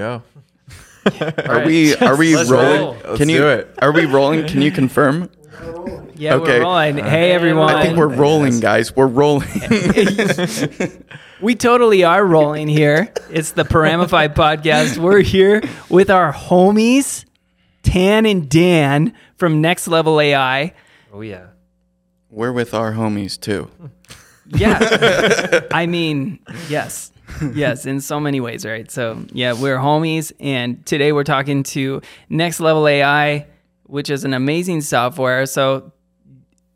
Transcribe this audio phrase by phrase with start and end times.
[0.00, 0.22] go.
[1.48, 2.80] Are we are we Let's rolling?
[2.80, 2.96] roll.
[3.04, 3.74] Let's Can you do it.
[3.80, 4.46] are we rolling?
[4.46, 5.30] Can you confirm?
[6.20, 6.58] Yeah, Okay.
[6.58, 6.98] we're rolling.
[6.98, 7.70] Hey, everyone.
[7.74, 8.94] I think we're rolling, guys.
[8.94, 9.48] We're rolling.
[11.40, 13.10] We totally are rolling here.
[13.30, 14.98] It's the Paramify podcast.
[14.98, 17.24] We're here with our homies,
[17.82, 20.74] Tan and Dan from Next Level AI.
[21.10, 21.46] Oh yeah.
[22.28, 23.70] We're with our homies too.
[24.46, 25.60] Yeah.
[25.72, 27.10] I mean, yes.
[27.54, 28.90] Yes, in so many ways, right?
[28.90, 30.32] So, yeah, we're homies.
[30.40, 33.46] And today we're talking to Next Level AI,
[33.84, 35.46] which is an amazing software.
[35.46, 35.92] So,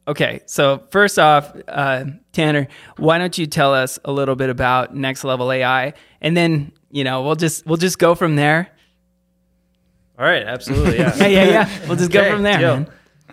[0.09, 0.41] okay.
[0.47, 5.25] So, first off, uh, Tanner, why don't you tell us a little bit about Next
[5.25, 5.93] Level AI?
[6.21, 8.69] And then, you know, we'll just we'll just go from there.
[10.19, 10.43] All right.
[10.45, 10.99] Absolutely.
[10.99, 11.15] Yeah.
[11.17, 11.87] Yeah, yeah, yeah.
[11.89, 12.61] We'll just go from there.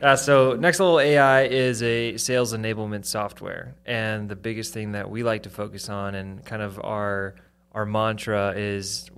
[0.02, 5.10] Uh, so Next Level AI is a sales enablement software, and the biggest thing that
[5.12, 7.36] we like to focus on, and kind of our
[7.74, 9.10] our mantra is,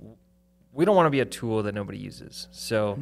[0.72, 2.48] we don't want to be a tool that nobody uses.
[2.52, 2.98] So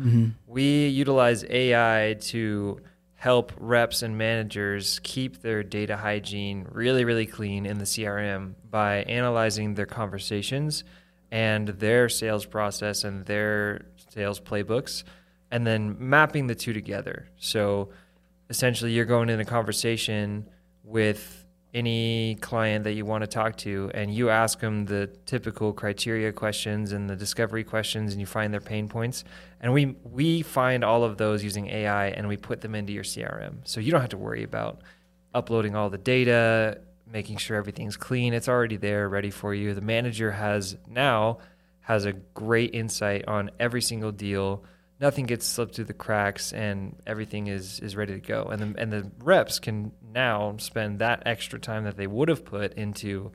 [0.47, 2.81] we utilize AI to
[3.17, 9.03] help reps and managers keep their data hygiene really, really clean in the CRM by
[9.03, 10.85] analyzing their conversations
[11.31, 15.05] and their sales process and their sales playbooks
[15.53, 17.29] and then mapping the two together.
[17.37, 17.91] So
[18.51, 20.49] essentially, you're going in a conversation
[20.83, 25.73] with any client that you want to talk to, and you ask them the typical
[25.73, 29.25] criteria questions and the discovery questions, and you find their pain points.
[29.61, 33.05] And we we find all of those using AI, and we put them into your
[33.05, 33.59] CRM.
[33.65, 34.81] So you don't have to worry about
[35.35, 38.33] uploading all the data, making sure everything's clean.
[38.33, 39.75] It's already there, ready for you.
[39.75, 41.39] The manager has now
[41.81, 44.65] has a great insight on every single deal.
[45.03, 48.45] Nothing gets slipped through the cracks, and everything is is ready to go.
[48.45, 52.45] And the and the reps can now spend that extra time that they would have
[52.45, 53.33] put into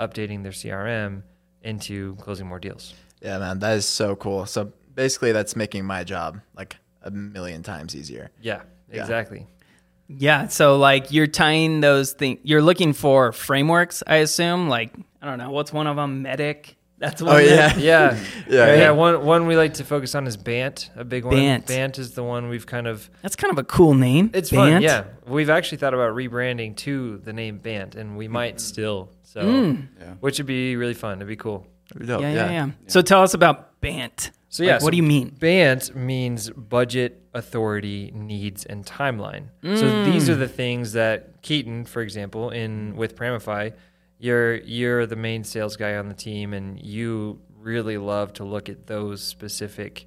[0.00, 1.22] updating their CRM
[1.62, 2.94] into closing more deals.
[3.20, 4.46] Yeah, man, that is so cool.
[4.46, 8.30] So basically, that's making my job like a million times easier.
[8.40, 9.02] Yeah, Yeah.
[9.02, 9.46] exactly.
[10.08, 12.40] Yeah, so like you're tying those things.
[12.42, 14.68] You're looking for frameworks, I assume.
[14.68, 16.24] Like I don't know, what's one of them?
[16.24, 16.74] MEDDIC.
[17.00, 17.34] That's one.
[17.34, 18.74] Oh that- yeah, Yeah, Yeah, yeah.
[18.76, 18.90] yeah.
[18.92, 21.34] One one we like to focus on is Bant, a big one.
[21.34, 21.66] Bant.
[21.66, 24.30] Bant is the one we've kind of That's kind of a cool name.
[24.34, 24.84] It's fun, Bant.
[24.84, 25.04] yeah.
[25.26, 29.10] We've actually thought about rebranding to the name Bant, and we might still.
[29.24, 29.88] So, Mm.
[29.98, 30.06] Yeah.
[30.20, 31.18] which would be really fun.
[31.18, 31.66] It'd be cool.
[31.98, 34.30] Dope, Yeah, yeah, yeah, So tell us about Bant.
[34.52, 35.28] So yeah, Like, what so do you mean?
[35.38, 39.44] Bant means budget, authority, needs, and timeline.
[39.62, 43.70] So these are the things that Keaton, for example, in with Paramify,
[44.20, 48.68] you're you're the main sales guy on the team, and you really love to look
[48.68, 50.06] at those specific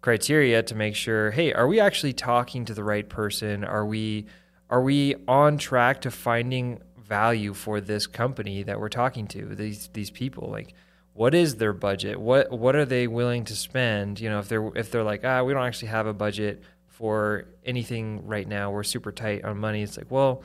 [0.00, 3.64] criteria to make sure, hey, are we actually talking to the right person?
[3.64, 4.26] Are we
[4.68, 9.54] are we on track to finding value for this company that we're talking to?
[9.54, 10.74] These these people like
[11.14, 12.20] what is their budget?
[12.20, 14.18] What what are they willing to spend?
[14.18, 17.46] You know, if they're if they're like, ah, we don't actually have a budget for
[17.64, 18.72] anything right now.
[18.72, 19.82] We're super tight on money.
[19.82, 20.42] It's like, well,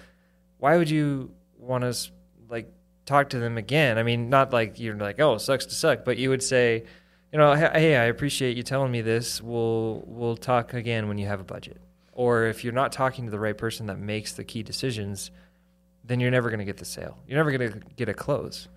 [0.60, 2.12] why would you want us
[2.50, 2.72] like
[3.10, 3.98] talk to them again?
[3.98, 6.86] I mean, not like you're like, oh, sucks to suck, but you would say,
[7.32, 9.42] you know, hey, I appreciate you telling me this.
[9.42, 11.82] We'll we'll talk again when you have a budget.
[12.14, 15.32] Or if you're not talking to the right person that makes the key decisions,
[16.04, 17.18] then you're never going to get the sale.
[17.28, 18.68] You're never going to get a close.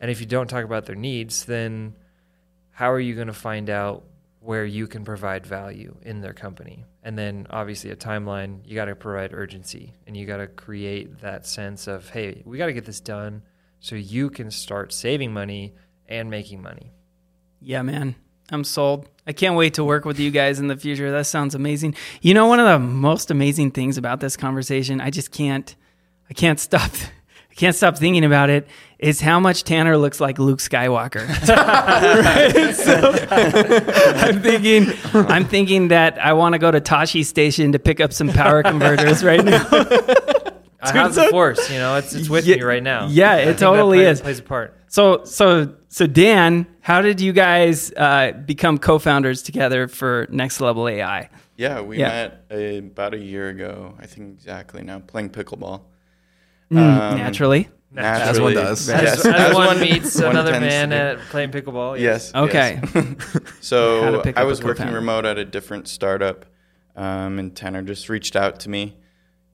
[0.00, 1.94] And if you don't talk about their needs, then
[2.70, 4.04] how are you going to find out
[4.40, 6.84] where you can provide value in their company?
[7.02, 11.20] And then obviously a timeline, you got to provide urgency and you got to create
[11.20, 13.42] that sense of, hey, we got to get this done
[13.80, 15.74] so you can start saving money
[16.06, 16.92] and making money.
[17.60, 18.14] Yeah, man.
[18.52, 19.08] I'm sold.
[19.26, 21.10] I can't wait to work with you guys in the future.
[21.10, 21.94] That sounds amazing.
[22.20, 25.74] You know, one of the most amazing things about this conversation, I just can't,
[26.28, 26.90] I can't stop,
[27.50, 28.66] I can't stop thinking about it.
[28.98, 31.26] Is how much Tanner looks like Luke Skywalker.
[34.22, 38.12] I'm thinking, I'm thinking that I want to go to Tosche Station to pick up
[38.12, 39.66] some power converters right now.
[40.82, 43.06] I have the force, you know, it's, it's with Yeah, me right now.
[43.08, 44.20] yeah, it totally plays, is.
[44.22, 44.76] plays a part.
[44.88, 50.88] So, so, so, Dan, how did you guys uh, become co-founders together for Next Level
[50.88, 51.28] AI?
[51.56, 52.08] Yeah, we Yeah.
[52.08, 53.94] met uh, about a year ago.
[54.00, 55.82] I think exactly now playing pickleball.
[56.72, 57.68] Mm, Um, naturally.
[57.92, 58.88] Naturally, As one does.
[58.88, 61.98] Yes, As, as one, one meets one another man at playing pickleball.
[61.98, 62.32] Yes.
[62.34, 62.80] Okay.
[62.94, 63.14] yes.
[63.60, 66.46] So I was working remote at a different startup,
[66.96, 68.96] um, and Tanner just reached out to me,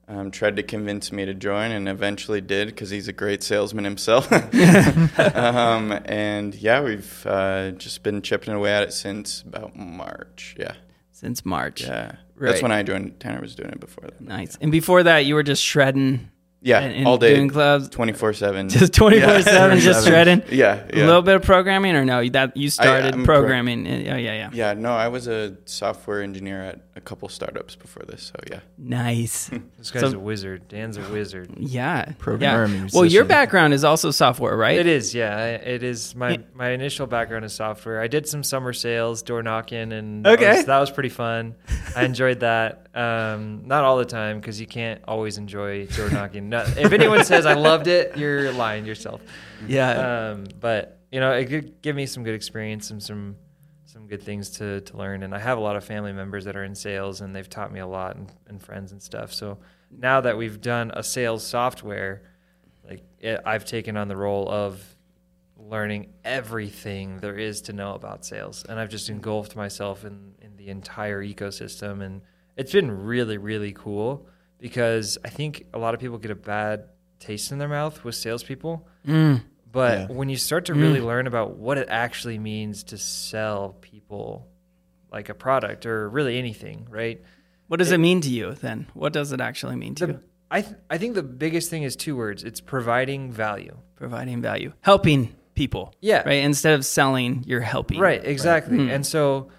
[0.07, 3.83] um, tried to convince me to join, and eventually did because he's a great salesman
[3.83, 4.31] himself.
[5.35, 10.55] um, and yeah, we've uh, just been chipping away at it since about March.
[10.57, 10.73] Yeah,
[11.11, 11.81] Since March.
[11.81, 12.15] yeah.
[12.35, 12.51] Right.
[12.51, 13.19] That's when I joined.
[13.19, 14.21] Tanner was doing it before that.
[14.21, 14.57] Nice.
[14.61, 18.13] And before that, you were just shredding Yeah, and, and all day, doing clubs, twenty
[18.13, 18.67] four seven.
[18.69, 20.41] just twenty four seven, just shredding.
[20.49, 22.27] Yeah, A little bit of programming, or no?
[22.29, 23.85] That you started I'm pro- programming.
[23.87, 24.49] Oh yeah, yeah.
[24.51, 28.61] Yeah, no, I was a software engineer at a couple startups before this, so yeah.
[28.77, 29.49] Nice.
[29.77, 30.67] This guy's So- a wizard.
[30.67, 31.53] Dan's a wizard.
[31.59, 32.13] Yeah.
[32.17, 32.71] Programmer, yeah.
[32.79, 32.97] musician.
[32.99, 34.79] Well, your background is also software, right?
[34.79, 35.45] It is, yeah.
[35.49, 36.15] It is.
[36.15, 36.37] My Yeah.
[36.55, 38.01] my initial background is software.
[38.01, 40.43] I did some summer sales, door knocking, and Okay.
[40.45, 41.53] that was, that was pretty fun.
[41.95, 42.87] I enjoyed that.
[42.95, 46.46] Um, not all the time because you can't always enjoy door knocking.
[46.49, 49.21] No, if anyone says I loved it, you're lying to yourself.
[49.67, 50.31] Yeah.
[50.31, 53.37] Um, but you know, it could give me some good experience and some
[53.85, 55.23] some good things to, to learn.
[55.23, 57.71] And I have a lot of family members that are in sales, and they've taught
[57.71, 59.33] me a lot, and, and friends and stuff.
[59.33, 59.57] So
[59.89, 62.23] now that we've done a sales software,
[62.87, 64.83] like it, I've taken on the role of
[65.57, 70.55] learning everything there is to know about sales, and I've just engulfed myself in in
[70.57, 72.21] the entire ecosystem, and
[72.55, 74.27] it's been really really cool
[74.59, 76.85] because I think a lot of people get a bad
[77.19, 78.87] taste in their mouth with salespeople.
[79.07, 79.41] Mm.
[79.71, 80.15] But Yeah.
[80.15, 84.47] when you start to really learn about what it actually means to sell people
[85.11, 87.21] like a product or really anything, right?
[87.67, 88.87] What does it, mean to you then?
[88.93, 90.19] What does it actually mean to you?
[90.49, 92.43] I th- I think the biggest thing is two words.
[92.43, 93.77] It's providing value.
[93.95, 95.93] Providing value, helping people.
[95.99, 96.21] Yeah.
[96.23, 96.43] Right.
[96.43, 97.99] Instead of selling, you're helping.
[97.99, 98.77] Right, exactly.
[98.77, 98.89] Hmm.
[98.89, 99.49] And so,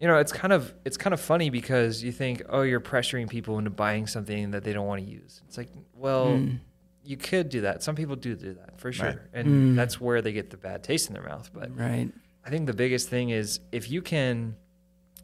[0.00, 3.28] you know, it's kind of it's kind of funny because you think, "Oh, you're pressuring
[3.28, 6.58] people into buying something that they don't want to use." It's like, well, Mm.
[7.04, 7.82] you could do that.
[7.82, 9.06] Some people do do that for sure.
[9.06, 9.18] Right.
[9.34, 9.76] And Mm.
[9.76, 12.10] that's where they get the bad taste in their mouth, but Right.
[12.44, 14.56] I think the biggest thing is if you can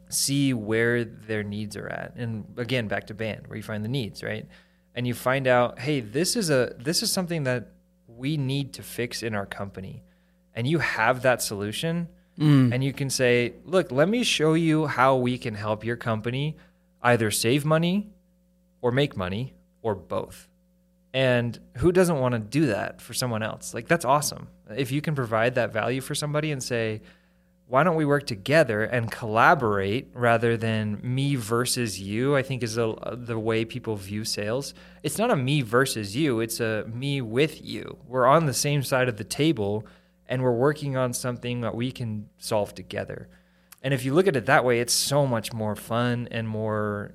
[0.09, 3.89] see where their needs are at, and again, back to Bant, where you find the
[3.89, 4.45] needs, right?
[4.95, 7.71] And you find out, hey, this is a this is something that
[8.07, 10.03] we need to fix in our company,
[10.53, 12.07] and you have that solution,
[12.39, 12.71] Mm.
[12.71, 16.55] and you can say, look, let me show you how we can help your company
[17.01, 18.09] either save money,
[18.81, 20.47] or make money, or both.
[21.13, 23.73] And who doesn't want to do that for someone else?
[23.73, 24.49] Like that's awesome.
[24.69, 27.01] If you can provide that value for somebody and say,
[27.67, 32.35] why don't we work together and collaborate rather than me versus you?
[32.35, 34.73] I think is a, the way people view sales.
[35.03, 37.97] It's not a me versus you, it's a me with you.
[38.07, 39.85] We're on the same side of the table
[40.27, 43.29] and we're working on something that we can solve together.
[43.81, 47.13] And if you look at it that way, it's so much more fun and more,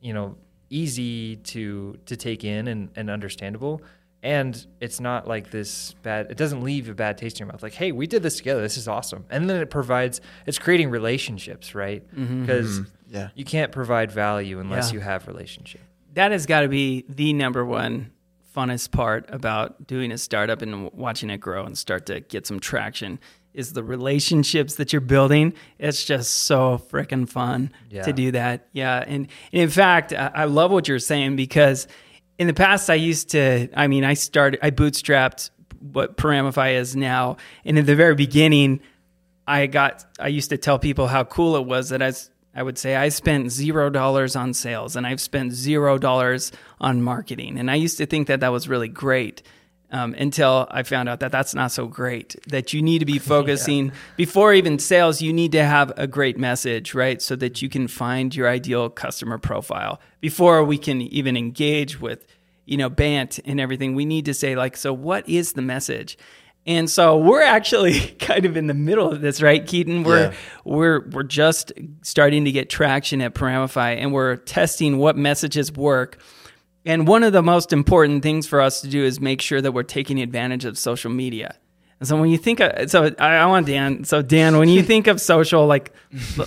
[0.00, 0.36] you know,
[0.70, 3.82] easy to to take in and, and understandable.
[4.22, 6.30] And it's not like this bad.
[6.30, 7.62] It doesn't leave a bad taste in your mouth.
[7.62, 8.62] Like, hey, we did this together.
[8.62, 9.26] This is awesome.
[9.28, 10.20] And then it provides.
[10.46, 12.02] It's creating relationships, right?
[12.14, 12.40] Mm-hmm.
[12.40, 13.14] Because mm-hmm.
[13.14, 13.28] Yeah.
[13.34, 14.94] you can't provide value unless Yeah.
[14.94, 15.82] you have relationship.
[16.14, 18.12] That has got to be the number one
[18.54, 22.60] funnest part about doing a startup and watching it grow and start to get some
[22.60, 23.18] traction
[23.52, 25.54] is the relationships that you're building.
[25.78, 28.02] It's just so freaking fun Yeah.
[28.02, 28.68] to do that.
[28.72, 28.98] Yeah.
[29.06, 31.86] And, and in fact, I, I love what you're saying because
[32.38, 35.50] in the past, I used to, I mean, I started, I bootstrapped
[35.80, 37.36] what Paramify is now.
[37.64, 38.80] And in the very beginning,
[39.46, 42.62] I got I used to tell people how cool it was that I s- I
[42.62, 47.58] would say I spent zero dollars on sales and I've spent zero dollars on marketing,
[47.58, 49.42] and I used to think that that was really great.
[49.90, 52.34] Um, until I found out that that's not so great.
[52.48, 55.22] That you need to be focusing before even sales.
[55.22, 58.90] You need to have a great message, right, so that you can find your ideal
[58.90, 62.26] customer profile before we can even engage with,
[62.64, 63.94] you know, Bant and everything.
[63.94, 66.18] We need to say like, so what is the message?
[66.66, 70.02] And so we're actually kind of in the middle of this, right, Keaton?
[70.02, 70.32] We're Yeah.
[70.64, 76.18] we're we're just starting to get traction at Paramify, and we're testing what messages work.
[76.86, 79.72] And one of the most important things for us to do is make sure that
[79.72, 81.56] we're taking advantage of social media.
[82.00, 84.82] And so when you think of, so I, I want Dan, so Dan, when you
[84.92, 85.92] think of social, like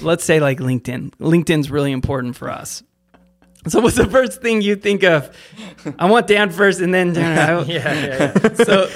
[0.02, 2.84] let's say like LinkedIn, LinkedIn's really important for us.
[3.68, 5.36] So what's the first thing you think of?
[5.98, 7.68] I want Dan first, and then Dan.
[7.68, 8.54] Yeah, yeah, yeah.
[8.64, 8.90] So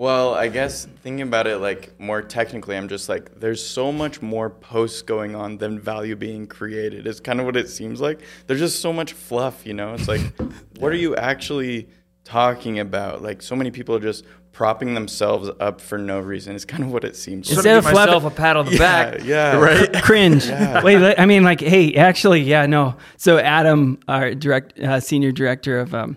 [0.00, 4.22] Well, I guess thinking about it like more technically, I'm just like, there's so much
[4.22, 7.06] more posts going on than value being created.
[7.06, 8.22] It's kind of what it seems like.
[8.46, 9.92] There's just so much fluff, you know.
[9.92, 10.22] It's like,
[10.78, 11.90] what are you actually
[12.24, 13.20] talking about?
[13.20, 16.56] Like, so many people are just propping themselves up for no reason.
[16.56, 17.58] It's kind of what it seems like.
[17.58, 19.20] Instead of give myself a pat on the yeah, back.
[19.22, 19.92] yeah, Right?
[20.02, 20.46] cringe.
[20.48, 20.82] Yeah.
[20.82, 22.96] Wait, I mean, like, hey, actually, yeah, no.
[23.18, 26.16] So Adam, our direct uh, senior director of um,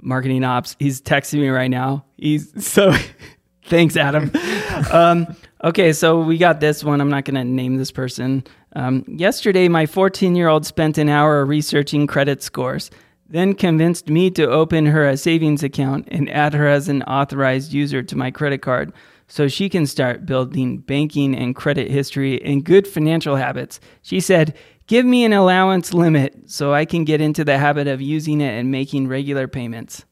[0.00, 2.04] marketing ops, he's texting me right now.
[2.16, 2.94] He's so
[3.64, 4.30] thanks, Adam.
[4.92, 7.00] um, okay, so we got this one.
[7.00, 8.44] I'm not going to name this person.
[8.74, 12.90] Um, yesterday, my 14 year old spent an hour researching credit scores.
[13.28, 17.72] Then convinced me to open her a savings account and add her as an authorized
[17.72, 18.92] user to my credit card
[19.28, 23.80] so she can start building banking and credit history and good financial habits.
[24.02, 24.54] She said,
[24.86, 28.52] Give me an allowance limit so I can get into the habit of using it
[28.58, 30.04] and making regular payments.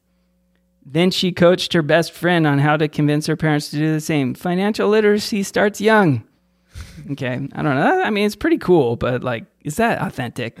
[0.85, 4.01] Then she coached her best friend on how to convince her parents to do the
[4.01, 4.33] same.
[4.33, 6.23] Financial literacy starts young.
[7.11, 8.03] Okay, I don't know.
[8.03, 10.57] I mean, it's pretty cool, but like, is that authentic?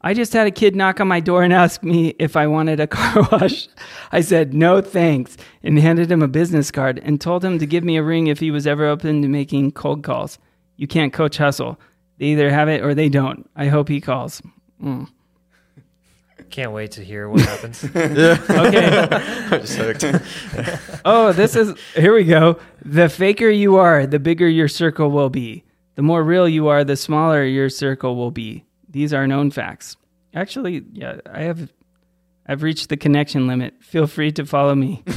[0.00, 2.80] I just had a kid knock on my door and ask me if I wanted
[2.80, 3.68] a car wash.
[4.12, 7.84] I said no thanks and handed him a business card and told him to give
[7.84, 10.38] me a ring if he was ever open to making cold calls.
[10.76, 11.78] You can't coach hustle.
[12.18, 13.48] They either have it or they don't.
[13.54, 14.42] I hope he calls.
[14.82, 15.08] Mm.
[16.50, 17.84] Can't wait to hear what happens.
[17.94, 19.08] Okay.
[19.50, 20.04] I'm just hooked.
[21.04, 22.58] Oh, this is here we go.
[22.84, 25.64] The faker you are, the bigger your circle will be.
[25.94, 28.64] The more real you are, the smaller your circle will be.
[28.88, 29.96] These are known facts.
[30.34, 31.70] Actually, yeah, I have
[32.48, 33.74] I've reached the connection limit.
[33.80, 35.02] Feel free to follow me.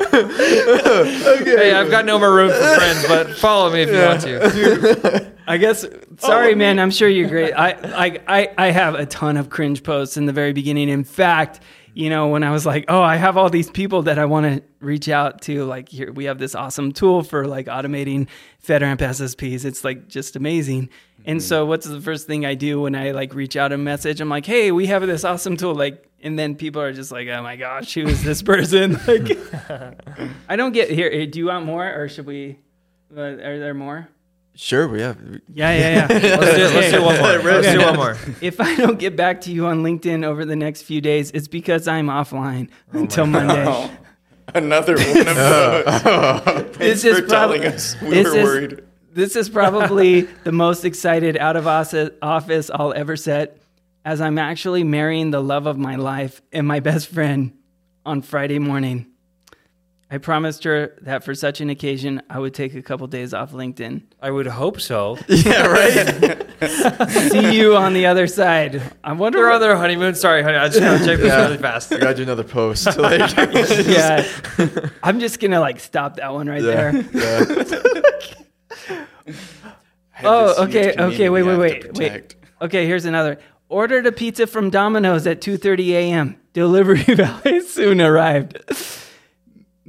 [0.00, 5.32] Hey, I've got no more room for friends, but follow me if you want to.
[5.46, 5.84] I guess
[6.18, 7.52] sorry man, I'm sure you're great.
[7.52, 10.88] I, I I I have a ton of cringe posts in the very beginning.
[10.88, 11.60] In fact,
[11.94, 14.46] you know, when I was like, "Oh, I have all these people that I want
[14.46, 18.28] to reach out to like here we have this awesome tool for like automating
[18.64, 19.64] FedRAMP SSPs.
[19.64, 20.90] It's like just amazing."
[21.26, 24.20] And so what's the first thing I do when I like reach out a message?
[24.20, 27.28] I'm like, "Hey, we have this awesome tool." Like and then people are just like,
[27.28, 29.38] "Oh my gosh, who is this person?" like
[30.48, 31.26] I don't get here.
[31.26, 32.58] Do you want more or should we
[33.14, 34.08] uh, are there more?
[34.54, 35.18] Sure, we have.
[35.52, 36.06] Yeah, yeah, yeah.
[36.38, 37.38] Let's do, let's do one more.
[37.38, 38.16] Let's do one more.
[38.42, 41.48] if I don't get back to you on LinkedIn over the next few days, it's
[41.48, 43.64] because I'm offline oh until Monday.
[43.66, 43.90] Oh,
[44.54, 45.84] another one of those.
[45.84, 48.00] Thanks This is for telling us.
[48.02, 48.84] We this were is- worried.
[49.12, 53.56] This is probably the most excited out of office office I'll ever set,
[54.04, 57.52] as I'm actually marrying the love of my life and my best friend
[58.06, 59.09] on Friday morning.
[60.12, 63.52] I promised her that for such an occasion, I would take a couple days off
[63.52, 64.02] LinkedIn.
[64.20, 65.16] I would hope so.
[65.28, 66.46] Yeah, right.
[67.30, 68.82] See you on the other side.
[69.04, 70.16] I wonder They're what on their honeymoon.
[70.16, 70.56] Sorry, honey.
[70.56, 71.42] I just gotta check this Yeah.
[71.42, 71.92] really fast.
[71.92, 72.88] I gotta do another post.
[72.98, 73.34] Like,
[73.86, 74.26] yeah.
[75.02, 77.04] I'm just gonna like stop that one right yeah, there.
[77.14, 79.04] yeah.
[80.22, 82.34] Oh, okay, okay, wait, wait, wait, wait.
[82.60, 83.38] Okay, here's another.
[83.68, 86.36] Ordered a pizza from Domino's at 2:30 a.m.
[86.52, 88.58] Delivery valet soon arrived.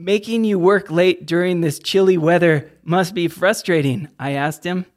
[0.01, 4.87] Making you work late during this chilly weather must be frustrating, I asked him.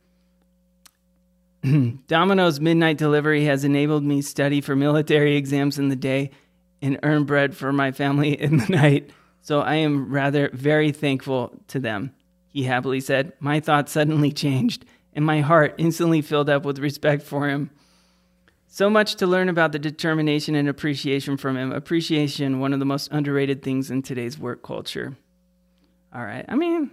[2.07, 6.31] Domino's midnight delivery has enabled me study for military exams in the day
[6.81, 9.11] and earn bread for my family in the night.
[9.43, 12.15] So I am rather very thankful to them.
[12.49, 17.25] He happily said, My thoughts suddenly changed, and my heart instantly filled up with respect
[17.25, 17.69] for him.
[18.75, 21.71] So much to learn about the determination and appreciation from him.
[21.71, 25.16] Appreciation, one of the most underrated things in today's work culture.
[26.12, 26.45] All right.
[26.49, 26.90] I mean,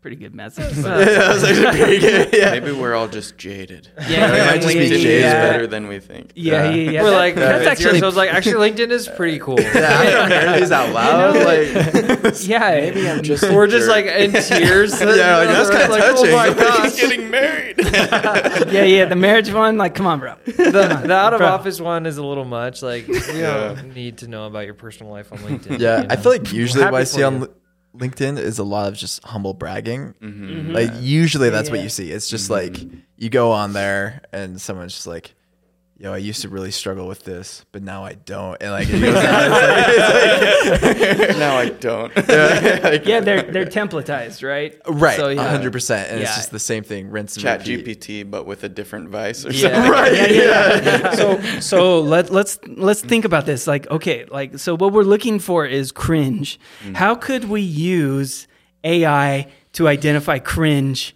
[0.00, 0.82] pretty good message.
[0.82, 2.28] but- Yeah, that was actually pretty good.
[2.32, 2.50] Yeah.
[2.52, 3.88] Maybe we're all just jaded.
[3.98, 5.50] Yeah, It yeah, might just be jaded, yeah.
[5.50, 6.32] better than we think.
[6.34, 7.02] Yeah, yeah, yeah.
[7.02, 9.58] We're That- like, that's actually So I was like, actually, LinkedIn is pretty cool.
[9.60, 11.34] Yeah, I don't hear these out loud.
[11.36, 12.70] Like, yeah.
[12.70, 14.98] Maybe I'm Just We're just like in tears.
[15.00, 16.32] Yeah, like, that's kinda touching.
[16.32, 16.56] Oh my touching.
[16.62, 16.82] gosh.
[16.84, 17.76] He's getting married.
[18.72, 19.04] yeah, yeah.
[19.04, 20.34] The marriage one, like, come on, bro.
[20.46, 20.52] the,
[21.04, 21.48] the out of Bro.
[21.48, 22.82] office one is a little much.
[22.82, 23.74] Like, we Yeah.
[23.74, 25.78] don't need to know about your personal life on LinkedIn.
[25.78, 27.40] yeah, you I feel like usually Happy what I see on you.
[27.40, 27.48] Li-
[27.96, 30.14] LinkedIn is a lot of just humble bragging.
[30.22, 30.72] Mhm.
[30.72, 32.10] Like usually that's what you see.
[32.12, 32.78] It's just like
[33.16, 35.34] you go on there and someone's just like,
[36.00, 39.00] "Yo, I used to really struggle with this, but now I don't." And like, it
[39.00, 40.96] goes down, it's like,
[41.28, 42.16] it's now I don't.
[42.16, 44.76] like- yeah, Yeah, they're they're templatized, right?
[44.88, 45.48] right, So, yeah.
[45.48, 46.26] hundred percent, and Yeah.
[46.26, 48.00] it's just the same thing, rinse and Chat repeat.
[48.00, 49.72] GPT, but with a different vice or Yeah.
[49.74, 49.90] something.
[50.00, 51.12] Right, Yeah, yeah, yeah.
[51.12, 53.66] so so let let's let's think about this.
[53.66, 56.58] Like, okay, like so what we're looking for is cringe.
[56.84, 56.96] Mm.
[56.96, 58.46] How could we use
[58.84, 61.14] AI to identify cringe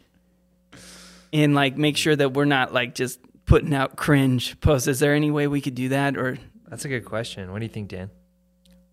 [1.32, 4.88] and like make sure that we're not like just putting out cringe posts?
[4.88, 7.52] Is there any way we could do that or That's a good question.
[7.52, 8.10] What do you think, Dan?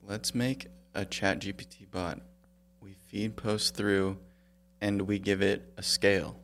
[0.04, 2.20] Let's make a Chat GPT bot.
[2.82, 4.18] We feed posts through
[4.82, 6.38] and we give it a scale.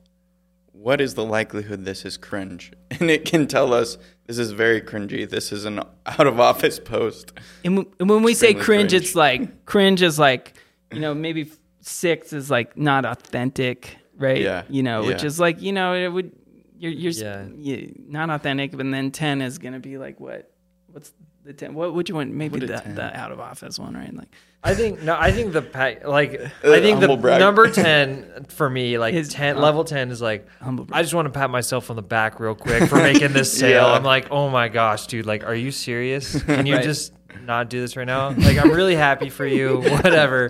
[0.72, 2.72] What is the likelihood this is cringe?
[3.00, 5.30] And it can tell us this is very cringy.
[5.30, 7.32] This is an out of office post.
[7.64, 8.94] And, w- and when we say cringe, cringe.
[8.94, 10.54] it's like cringe is like,
[10.92, 14.42] you know, maybe six is like not authentic, right?
[14.42, 16.32] Yeah, You know, which is like, you know, it would
[16.78, 17.46] you're you're Yeah.
[17.58, 20.52] you- not authentic, but then ten is gonna be like what?
[20.92, 21.74] What's the ten?
[21.74, 22.34] What would you want?
[22.34, 22.96] Maybe the, 10?
[22.96, 24.14] the out of office one, right?
[24.14, 24.30] Like
[24.64, 25.16] I think no.
[25.20, 27.40] I think the pa- like Uh, I think the brag.
[27.40, 30.88] number ten for me, like Is- ten uh, level ten is like humble.
[30.92, 33.84] I just want to pat myself on the back real quick for making this sale.
[33.88, 33.94] Yeah.
[33.94, 35.26] I'm like, oh my gosh, dude!
[35.26, 36.42] Like, are you serious?
[36.44, 36.84] Can you Right.
[36.84, 37.14] just
[37.46, 38.30] not do this right now.
[38.30, 40.50] Like I'm really happy for you, whatever.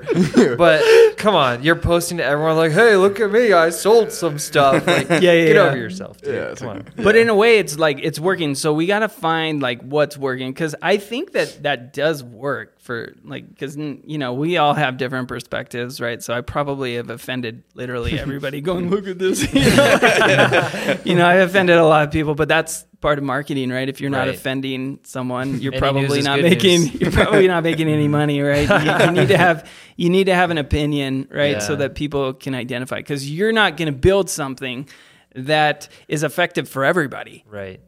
[0.58, 0.82] But
[1.18, 4.86] come on, you're posting to everyone like, "Hey, look at me, I sold some stuff."
[4.88, 5.62] Like, Yeah, yeah, get yeah.
[5.64, 6.36] over yourself, dude.
[6.36, 7.04] Yeah, it's come like- on.
[7.04, 8.56] But in a way, it's like it's working.
[8.56, 12.77] So we got to find like what's working because I think that that does work
[12.88, 16.24] for like because you know we all have different perspectives, right?
[16.24, 18.62] So I probably have offended literally everybody.
[18.62, 19.46] going, look at this.
[19.54, 20.98] You know?
[21.06, 23.88] you know, I offended a lot of people, but that's part of marketing, right?
[23.88, 24.36] If you're not Right.
[24.36, 27.02] offending someone, you're probably not making news.
[27.02, 28.68] you're probably not making any money, right?
[28.68, 32.34] You, you need to have you need to have an opinion, right, so that people
[32.34, 34.88] can identify because you're not going to build something
[35.36, 37.80] that is effective for everybody Right,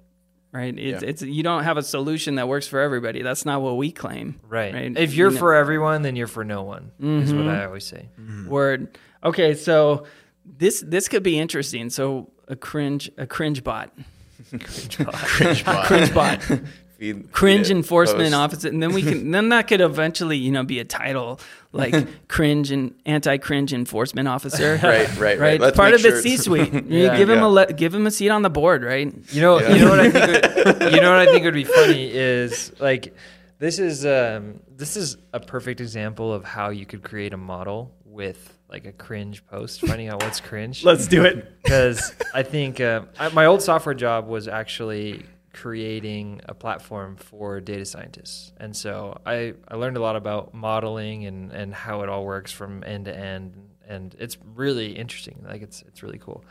[0.52, 0.78] right?
[0.78, 1.10] It's, Yeah.
[1.10, 3.22] it's you don't have a solution that works for everybody.
[3.22, 4.40] That's not what we claim.
[4.48, 4.74] right.
[4.74, 4.98] Right.
[4.98, 6.92] If you're You know- for everyone, then you're for no one.
[7.00, 7.48] Is what.
[7.48, 7.68] I mm-hmm.
[7.68, 8.10] always say.
[8.20, 8.50] Mm-hmm.
[8.50, 8.98] Word.
[9.24, 10.06] Okay, so
[10.46, 11.90] this this could be interesting.
[11.90, 13.92] So a cringe a cringe bot,
[14.50, 15.86] Cringe bot.
[15.86, 16.40] cringe bot,
[17.00, 18.34] Feed- cringe feed enforcement post.
[18.36, 21.40] officer, and then we can then that could eventually you know be a title
[21.72, 21.94] like
[22.28, 24.78] cringe and anti cringe enforcement officer.
[24.84, 25.62] Right, right, right.
[25.62, 26.74] Right, part of the sure it's- C-suite.
[26.74, 27.18] You Yeah.
[27.18, 27.46] give him Yeah.
[27.46, 29.14] a le- give him a seat on the board, right?
[29.32, 29.74] You know, Yeah.
[29.76, 30.56] you know what I think.
[30.82, 33.16] Would, you know what I think would be funny is like
[33.60, 37.92] this is um, this is a perfect example of how you could create a model
[38.06, 40.84] with like a cringe post, finding out what's cringe.
[40.84, 41.62] Let's do it.
[41.64, 47.60] Because I think uh, I, my old software job was actually creating a platform for
[47.60, 52.10] data scientists, and so I I learned a lot about modeling and and how it
[52.10, 55.44] all works from end to end, and it's really interesting.
[55.48, 56.44] Like it's it's really cool.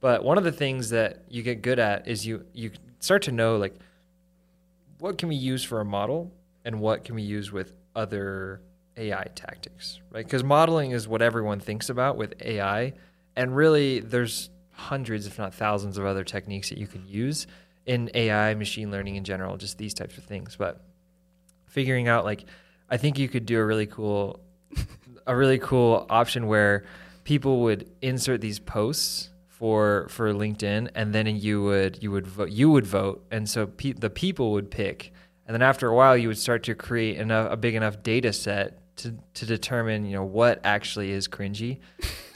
[0.00, 3.32] But one of the things that you get good at is you you start to
[3.32, 3.74] know like
[4.98, 6.32] what can we use for a model
[6.64, 8.60] and what can we use with other
[8.96, 10.24] AI tactics, right?
[10.24, 12.94] Because modeling is what everyone thinks about with AI,
[13.36, 17.46] and really there's hundreds, if not thousands, of other techniques that you can use
[17.86, 20.56] in AI, machine learning in general, just these types of things.
[20.56, 20.80] But
[21.66, 22.44] figuring out like
[22.88, 24.40] I think you could do a really cool
[25.26, 26.84] a really cool option where
[27.24, 32.50] people would insert these posts for for LinkedIn and then you would you would vote
[32.50, 33.24] you would vote.
[33.30, 35.12] And so pe- the people would pick.
[35.46, 38.32] And then after a while you would start to create enough a big enough data
[38.32, 41.80] set to to determine you know what actually is cringy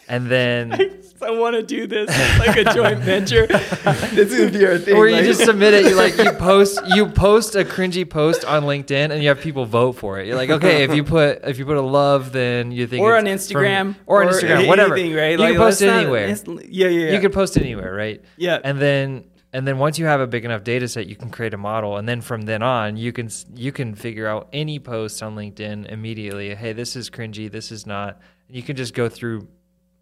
[0.09, 0.73] and then
[1.23, 3.47] I want to do this like a joint venture.
[3.49, 4.97] this is your thing.
[4.97, 5.87] or you like- just submit it.
[5.87, 9.65] You like you post you post a cringy post on LinkedIn and you have people
[9.67, 10.27] vote for it.
[10.27, 13.17] You're like, okay, if you put if you put a love, then you think or
[13.17, 14.95] on Instagram, from- or on Instagram, whatever.
[14.95, 15.33] anything, right?
[15.33, 16.29] You Like, can post it anywhere.
[16.29, 17.13] it's- Yeah, yeah, yeah.
[17.15, 18.23] You can post it anywhere, right?
[18.37, 18.59] yeah.
[18.63, 21.55] And then and then once you have a big enough data set, you can create
[21.55, 25.23] a model, and then from then on, you can you can figure out any post
[25.23, 26.55] on LinkedIn immediately.
[26.55, 27.51] Hey, this is cringy.
[27.51, 28.21] This is not.
[28.51, 29.49] You can just go through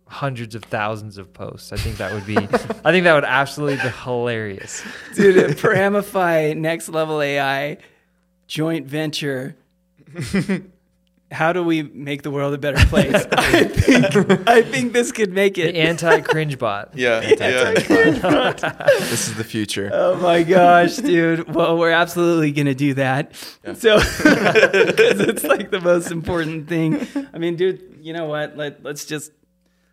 [0.08, 1.72] hundreds of thousands of posts.
[1.72, 2.36] I think that would be.
[2.38, 4.82] I think that would absolutely be hilarious.
[5.14, 7.78] Dude, a Paramify next level AI
[8.46, 9.56] joint venture.
[11.32, 13.12] How do we make the world a better place?
[13.32, 15.74] I think I think this could make The it.
[15.74, 16.92] anti cringe bot.
[16.96, 17.72] Yeah, yeah.
[19.10, 19.90] This is the future.
[19.92, 21.52] Oh my gosh, dude.
[21.52, 23.34] Well, we're absolutely going to do that.
[23.74, 27.04] So, because it's like the most important thing.
[27.34, 28.56] I mean, dude, you know what?
[28.56, 29.32] Let, let's just,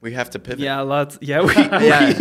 [0.04, 0.60] We have to pivot.
[0.60, 2.14] yeah, let's, yeah, we, Yeah.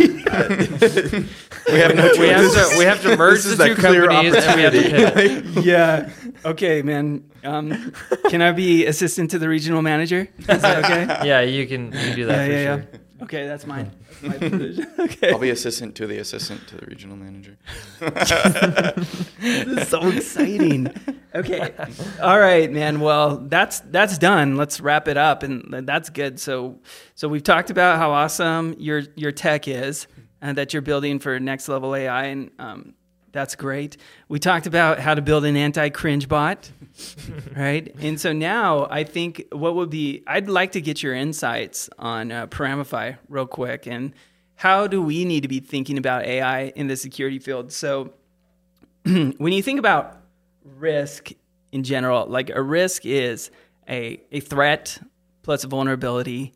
[1.67, 2.71] we have no we have choice.
[2.71, 5.65] to we have to merge the two clear companies and we have to pivot.
[5.65, 6.09] yeah.
[6.45, 7.25] Okay, man.
[7.43, 7.91] Um,
[8.29, 10.29] can I be assistant to the regional manager?
[10.39, 11.27] Is that okay?
[11.27, 12.87] Yeah, you can you can do that yeah, for yeah, sure.
[12.93, 12.99] yeah.
[13.23, 13.89] Okay, that's mine.
[14.21, 14.87] That's my position.
[14.99, 15.31] Okay.
[15.31, 17.57] I'll be assistant to the assistant to the regional manager.
[17.99, 20.93] this is so exciting.
[21.33, 21.73] Okay.
[22.21, 22.99] All right, man.
[22.99, 24.55] Well, that's that's done.
[24.57, 26.39] Let's wrap it up and that's good.
[26.39, 26.79] So
[27.15, 30.07] so we've talked about how awesome your your tech is
[30.41, 32.93] and that you're building for next level AI and um,
[33.33, 33.97] that's great.
[34.29, 36.71] We talked about how to build an anti-cringe bot,
[37.57, 37.93] right?
[37.99, 42.31] And so now I think what would be I'd like to get your insights on
[42.31, 44.13] uh, Paramify real quick and
[44.55, 47.71] how do we need to be thinking about AI in the security field?
[47.71, 48.13] So
[49.03, 50.21] when you think about
[50.63, 51.31] risk
[51.71, 53.49] in general, like a risk is
[53.89, 54.99] a, a threat
[55.41, 56.53] plus a vulnerability,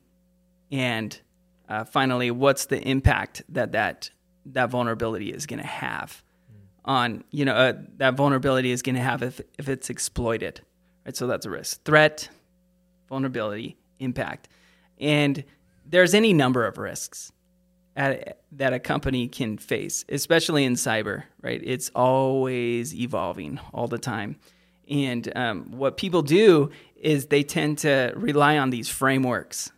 [0.72, 1.20] and
[1.68, 4.12] uh, finally, what's the impact that that,
[4.46, 6.24] that vulnerability is going to have
[6.88, 10.62] on you know uh, that vulnerability is going to have if if it's exploited,
[11.06, 11.16] right?
[11.16, 11.84] So that's a risk.
[11.84, 12.30] Threat,
[13.10, 14.48] vulnerability, impact,
[15.00, 15.44] and
[15.86, 17.32] there's any number of risks
[17.96, 21.62] at, that a company can face, especially in cyber, right?
[21.64, 24.38] It's always evolving all the time.
[24.90, 29.72] And um, what people do is they tend to rely on these frameworks,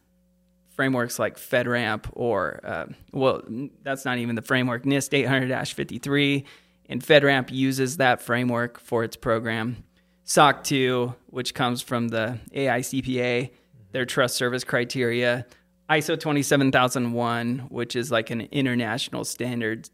[0.76, 3.42] frameworks like FedRAMP or, uh, well,
[3.82, 6.46] that's not even the framework, NIST 800 53.
[6.90, 9.84] And FedRAMP uses that framework for its program.
[10.24, 13.52] SOC 2, which comes from the AICPA,
[13.92, 15.46] their trust service criteria,
[15.90, 19.90] ISO 27001, which is like an international standard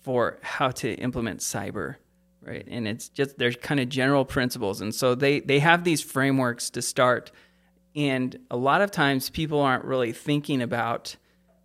[0.00, 1.96] for how to implement cyber,
[2.40, 2.66] right?
[2.68, 6.70] And it's just there's kind of general principles, and so they they have these frameworks
[6.70, 7.32] to start,
[7.96, 11.16] and a lot of times people aren't really thinking about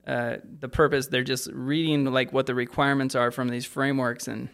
[0.08, 1.08] uh, the purpose.
[1.08, 4.50] They're just reading like what the requirements are from these frameworks and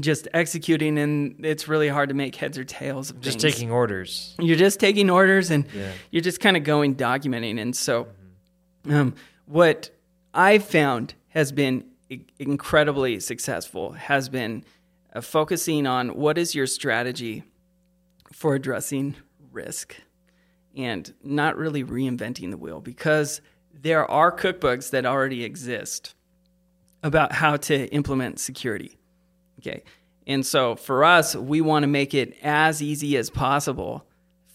[0.00, 3.70] just executing, and it's really hard to make heads or tails of Just things taking
[3.70, 4.34] orders.
[4.40, 5.92] you're just taking orders and Yeah.
[6.10, 8.08] you're just kind of going documenting and so
[8.90, 9.14] um,
[9.46, 9.90] what
[10.34, 14.64] i've found has been i- incredibly successful has been
[15.14, 17.44] uh, focusing on what is your strategy
[18.32, 19.14] for addressing
[19.52, 19.96] risk
[20.76, 23.40] and not really reinventing the wheel because
[23.72, 26.14] there are cookbooks that already exist
[27.02, 28.96] about how to implement security
[29.66, 29.82] Okay.
[30.26, 34.06] And so for us, we want to make it as easy as possible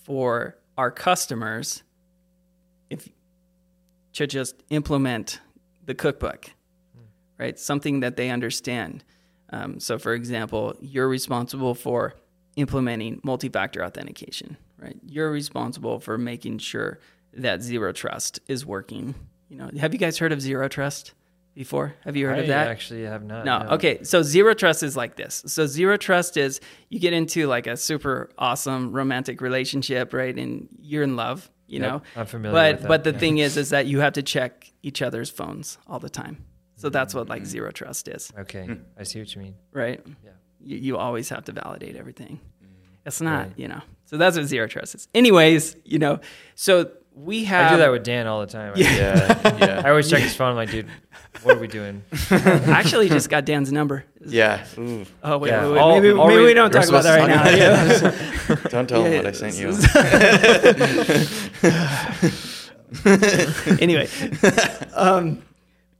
[0.04, 1.84] for our customers
[2.90, 3.10] if
[4.14, 5.40] to just implement
[5.86, 6.52] the cookbook,
[7.38, 7.58] right?
[7.60, 9.04] Something that they understand.
[9.52, 12.16] Um, so, for example, you're responsible for
[12.56, 14.98] implementing multi-factor authentication, right?
[15.06, 17.00] You're responsible for making sure
[17.34, 19.16] that zero trust is working.
[19.50, 21.14] You know, have you guys heard of zero trust
[21.56, 21.96] before?
[22.06, 22.68] Have you heard I of that?
[22.68, 23.46] actually have not.
[23.46, 23.68] No.
[23.72, 24.04] Okay.
[24.04, 25.44] So zero trust is like this.
[25.48, 30.36] So zero trust is you get into like a super awesome romantic relationship, right?
[30.36, 32.02] And you're in love, you Yep, know.
[32.16, 33.18] I'm familiar But with that, but the yeah.
[33.18, 36.46] thing is, is that you have to check each other's phones all the time.
[36.76, 37.48] So that's what like mm.
[37.48, 38.74] zero trust is, Okay, hmm.
[38.98, 39.56] I see what you mean.
[39.74, 40.02] right?
[40.24, 40.32] Yeah.
[40.62, 42.40] You, you always have to validate everything.
[42.64, 42.68] Mm.
[43.06, 43.82] It's not, you know.
[44.06, 45.08] So that's what zero trust is.
[45.14, 46.22] Anyways, you know.
[46.56, 47.72] So we have.
[47.72, 48.74] I do that with Dan all the time.
[48.76, 50.50] I- Yeah, yeah, I always check his phone.
[50.52, 50.88] I'm like, dude,
[51.44, 52.02] what are we doing?
[52.32, 52.36] I
[52.68, 54.06] actually just got Dan's number.
[54.26, 54.66] yeah.
[54.78, 55.64] Ooh, Oh wait, Yeah.
[55.66, 55.80] wait, wait.
[55.80, 57.44] All- maybe, all maybe we- we don't talk about that right now.
[57.44, 58.70] to Yeah.
[58.70, 59.70] don't tell Yeah, him what I sent you.
[63.80, 64.08] anyway,
[64.94, 65.42] um,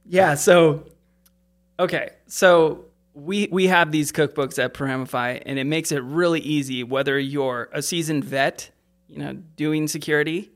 [0.06, 0.34] yeah.
[0.34, 0.84] So,
[1.78, 6.82] okay, so we we have these cookbooks at Paramify, and it makes it really easy
[6.82, 8.70] whether you're a seasoned vet,
[9.08, 10.50] you know, doing security,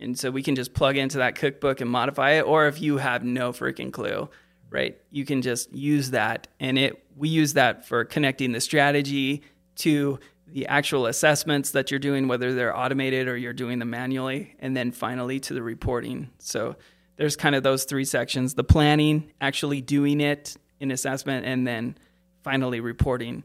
[0.00, 2.98] and so we can just plug into that cookbook and modify it, or if you
[2.98, 4.28] have no freaking clue,
[4.70, 9.42] right, you can just use that, and it we use that for connecting the strategy
[9.76, 14.54] to the actual assessments that you're doing, whether they're automated or you're doing them manually,
[14.60, 16.30] and then finally to the reporting.
[16.38, 16.76] So
[17.16, 21.96] there's kind of those three sections the planning, actually doing it in assessment, and then
[22.44, 23.42] finally reporting.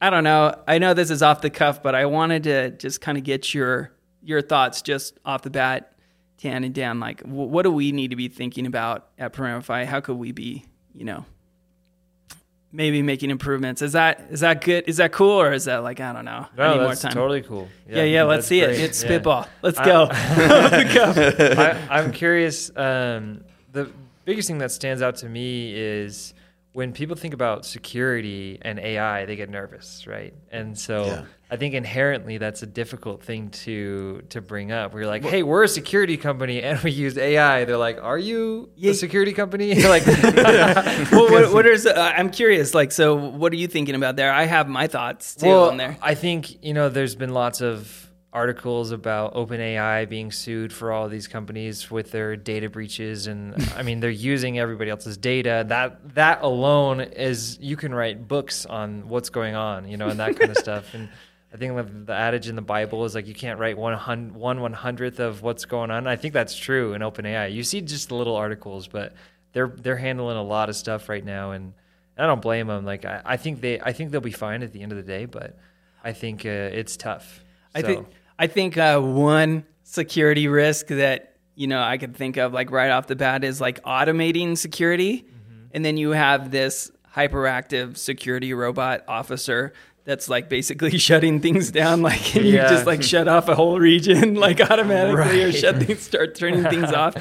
[0.00, 0.54] I don't know.
[0.68, 3.54] I know this is off the cuff, but I wanted to just kind of get
[3.54, 3.92] your
[4.26, 5.92] your thoughts just off the bat,
[6.38, 7.00] Tan and Dan.
[7.00, 9.84] Like, wh- what do we need to be thinking about at Paramify?
[9.84, 11.24] How could we be, you know,
[12.72, 13.82] maybe making improvements?
[13.82, 14.84] Is that is that good?
[14.86, 16.46] Is that cool, or is that like I don't know?
[16.52, 17.12] I No, need more that's time.
[17.12, 17.68] totally cool.
[17.88, 18.22] yeah, yeah.
[18.24, 18.78] Let's see great.
[18.78, 18.80] it.
[18.80, 19.08] It's Yeah.
[19.08, 19.48] spitball.
[19.62, 20.06] Let's I- go.
[20.10, 21.18] The cuff.
[21.90, 22.70] I, I'm curious.
[22.76, 23.90] Um, the
[24.24, 26.34] biggest thing that stands out to me is
[26.76, 30.34] when people think about security and AI, they get nervous, right?
[30.52, 31.22] And so Yeah.
[31.50, 34.92] I think inherently that's a difficult thing to to bring up.
[34.92, 37.64] We're like, hey, we're a security company and we use AI.
[37.64, 38.90] They're like, are you Yeah.
[38.90, 39.72] a security company?
[39.94, 41.86] Like, well, what, what is?
[41.86, 42.74] Uh, I'm curious.
[42.74, 44.30] Like, so what are you thinking about there?
[44.30, 45.96] I have my thoughts too well, on there.
[46.02, 51.08] I think you know, there's been lots of articles about OpenAI being sued for all
[51.08, 55.64] these companies with their data breaches, and I mean, they're using everybody else's data.
[55.68, 60.20] That that alone is you can write books on what's going on, you know, and
[60.20, 60.92] that kind of stuff.
[60.94, 61.08] And
[61.52, 64.60] I think the, adage in the Bible is like you can't write one hun- one
[64.60, 66.06] one hundredth of what's going on.
[66.06, 67.52] I think that's true in OpenAI.
[67.52, 69.14] You see just the little articles, but
[69.52, 71.72] they're they're handling a lot of stuff right now, and
[72.18, 72.84] I don't blame them.
[72.84, 75.04] Like I, I think they I think they'll be fine at the end of the
[75.04, 75.56] day, but
[76.04, 77.42] I think uh, it's tough.
[77.76, 78.06] I So, think
[78.38, 82.90] I think uh, one security risk that you know I could think of like right
[82.90, 85.66] off the bat is like automating security, Mm-hmm.
[85.74, 89.72] and then you have this hyperactive security robot officer
[90.04, 92.02] that's like basically shutting things down.
[92.02, 96.00] Like and you just like shut off a whole region like automatically or shut things
[96.00, 97.14] start turning things off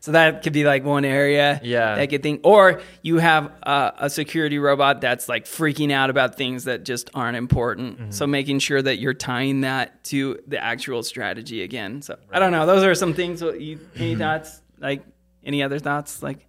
[0.00, 1.96] so that could be like one area Yeah.
[1.96, 6.36] that could think or you have uh, a security robot that's like freaking out about
[6.36, 7.98] things that just aren't important.
[7.98, 8.10] Mm-hmm.
[8.10, 12.02] so making sure that you're tying that to the actual strategy again.
[12.02, 12.66] So i don't know.
[12.66, 14.60] Those are some things you any thoughts?
[14.78, 15.04] Like
[15.44, 16.22] any other thoughts?
[16.22, 16.46] Like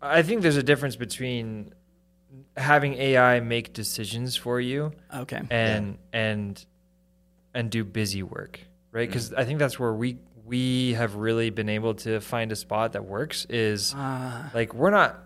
[0.00, 1.74] I think there's a difference between
[2.56, 5.42] having AI make decisions for you okay.
[5.50, 6.64] and and
[7.54, 8.60] and do busy work,
[8.92, 9.08] right?
[9.08, 10.18] Because I think that's where we
[10.50, 13.46] we have really been able to find a spot that works.
[13.48, 15.16] Is uh, like we're not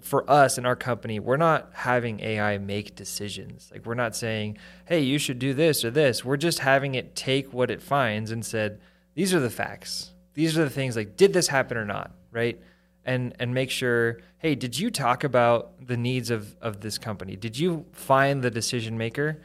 [0.00, 3.70] for us in our company, we're not having AI make decisions.
[3.72, 7.16] Like we're not saying, "Hey, you should do this or this." We're just having it
[7.16, 8.80] take what it finds and said,
[9.14, 10.12] "These are the facts.
[10.34, 12.60] These are the things like did this happen or not?" Right?
[13.04, 17.34] And and make sure, "Hey, did you talk about the needs of of this company?
[17.34, 19.42] Did you find the decision maker?"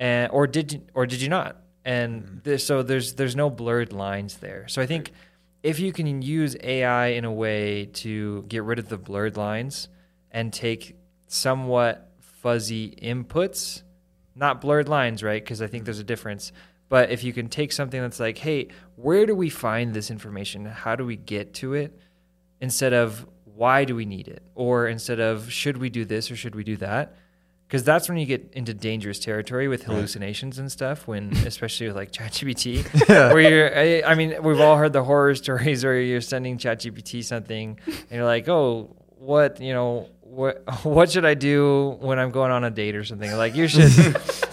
[0.00, 1.61] And or did you, or did you not?
[1.84, 2.38] And hmm.
[2.42, 4.68] this, so there's there's no blurred lines there.
[4.68, 5.12] So I think
[5.62, 9.88] if you can use AI in a way to get rid of the blurred lines
[10.30, 10.96] and take
[11.28, 13.82] somewhat fuzzy inputs,
[14.34, 15.42] not blurred lines, right?
[15.42, 16.52] Because I think there's a difference.
[16.88, 20.66] But if you can take something that's like, hey, where do we find this information?
[20.66, 21.98] How do we get to it?
[22.60, 24.42] Instead of why do we need it?
[24.54, 27.14] Or instead of should we do this or should we do that?
[27.72, 31.08] Because that's when you get into dangerous territory with hallucinations and stuff.
[31.08, 35.34] When, especially with like ChatGPT, where you're, I, I mean, we've all heard the horror
[35.36, 41.12] stories where you're sending ChatGPT something and you're like, oh, what, you know, what, what
[41.12, 43.34] should I do when I'm going on a date or something?
[43.34, 43.90] Like you should,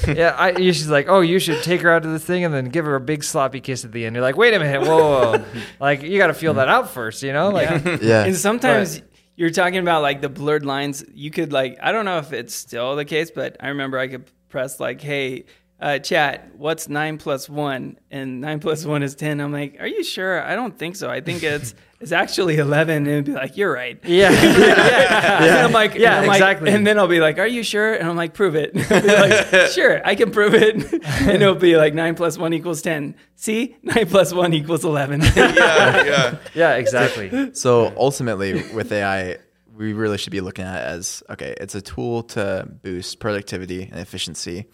[0.07, 2.53] yeah, I, you should like, oh, you should take her out to this thing and
[2.53, 4.15] then give her a big sloppy kiss at the end.
[4.15, 5.45] You're like, wait a minute, whoa, whoa, whoa.
[5.81, 6.59] like you got to feel hmm.
[6.59, 7.49] that out first, you know?
[7.49, 7.97] Like, Yeah.
[8.01, 8.23] Yeah.
[8.23, 9.01] And sometimes
[9.39, 11.01] you're talking about like the blurred lines.
[11.13, 14.09] You could like I don't know if it's still the case, but I remember I
[14.09, 15.45] could press like, "Hey,
[15.81, 19.39] uh, chat, what's nine one?" And nine plus one is ten.
[19.39, 21.09] I'm like, "Are you sure?" I don't think so.
[21.09, 22.97] I think it's it's actually eleven.
[22.97, 26.71] And it'd be like, "You're right." yeah, yeah, And I'm like, Yeah, I'm like- exactly.
[26.71, 29.07] and then I'll be like, "Are you sure?" And I'm like, "Prove it." I'll be
[29.07, 30.75] like, sure, I can prove it.
[31.03, 33.15] and it'll be like nine plus one equals ten.
[33.35, 35.21] See, nine plus one equals eleven.
[35.21, 36.35] yeah, yeah.
[36.53, 37.53] yeah, exactly.
[37.53, 39.37] So ultimately, with AI,
[39.75, 43.83] we really should be looking at it as okay, it's a tool to boost productivity
[43.83, 44.65] and efficiency,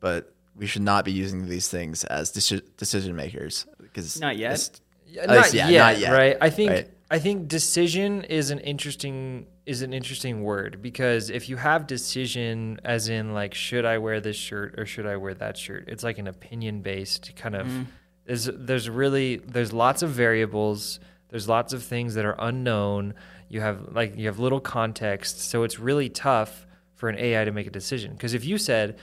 [0.00, 4.52] but we should not be using these things as deci- decision makers because Not yet.
[4.52, 6.36] it's- Yeah, not, least, yeah, yet, not yet, right?
[6.40, 6.90] I think right?
[7.10, 12.80] I think decision is an interesting is an interesting word because if you have decision
[12.84, 16.02] as in like should I wear this shirt or should I wear that shirt, it's
[16.02, 17.66] like an opinion based kind of.
[17.66, 17.82] Mm-hmm.
[18.26, 20.98] There's there's really there's lots of variables.
[21.28, 23.14] There's lots of things that are unknown.
[23.48, 27.52] You have like you have little context, so it's really tough for an AI to
[27.52, 28.12] make a decision.
[28.12, 28.98] Because if you said,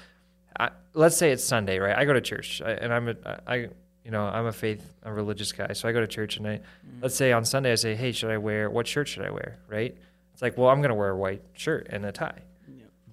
[0.59, 1.97] I, let's say it's Sunday, right?
[1.97, 3.15] I go to church, I, and I'm a,
[3.47, 3.55] I,
[4.03, 6.55] you know, I'm a faith, a religious guy, so I go to church, and I,
[6.57, 7.01] mm-hmm.
[7.01, 9.59] let's say on Sunday, I say, hey, should I wear what shirt should I wear,
[9.67, 9.95] right?
[10.33, 12.41] It's like, well, I'm gonna wear a white shirt and a tie.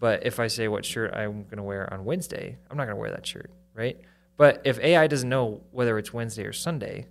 [0.01, 3.11] But if I say what shirt I'm gonna wear on Wednesday, I'm not gonna wear
[3.11, 3.99] that shirt, right?
[4.37, 7.07] But if AI doesn't know whether it's Wednesday or Sunday,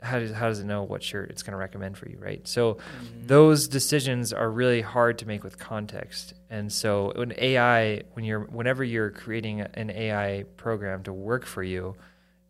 [0.00, 2.46] how does how does it know what shirt it's going to recommend for you, right?
[2.46, 3.26] So mm-hmm.
[3.26, 6.34] those decisions are really hard to make with context.
[6.50, 11.62] And so when AI, when you're whenever you're creating an AI program to work for
[11.62, 11.96] you,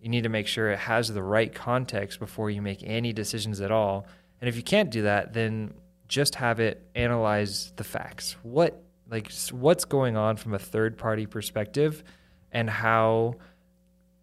[0.01, 3.61] you need to make sure it has the right context before you make any decisions
[3.61, 4.07] at all.
[4.41, 5.73] And if you can't do that, then
[6.07, 8.37] just have it analyze the facts.
[8.43, 12.05] What like what's going on from a third party perspective
[12.53, 13.37] and how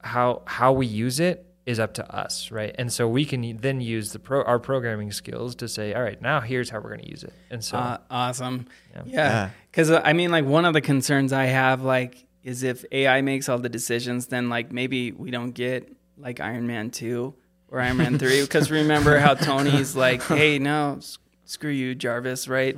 [0.01, 2.75] how how we use it is up to us, right?
[2.78, 6.21] And so we can then use the pro our programming skills to say, all right,
[6.21, 7.34] now here's how we're going to use it.
[7.49, 8.67] And so Uh, awesome.
[8.93, 9.01] Yeah.
[9.06, 9.15] Yeah.
[9.15, 9.49] Yeah.
[9.71, 13.49] Because I mean, like one of the concerns I have, like, is if AI makes
[13.49, 17.34] all the decisions, then like maybe we don't get like Iron Man two
[17.69, 18.41] or Iron Man three.
[18.43, 22.78] Because remember how Tony's like, hey, no, s- screw you, Jarvis, right?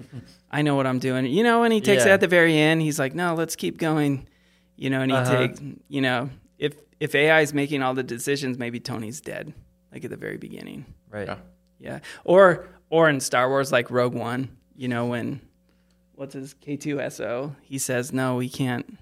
[0.49, 1.25] I know what I'm doing.
[1.25, 2.81] You know, and he takes it at the very end.
[2.81, 4.27] He's like, no, let's keep going.
[4.77, 5.37] You know, and he Uh-huh.
[5.37, 9.53] takes, you know, if if AI is making all the decisions, maybe Tony's dead,
[9.91, 10.85] like at the very beginning.
[11.09, 11.27] right.
[11.27, 11.37] Yeah.
[11.79, 11.99] Yeah.
[12.23, 15.41] Or or in Star Wars like Rogue One, you know, when
[16.15, 18.97] what's his K2SO, he says, No, we can't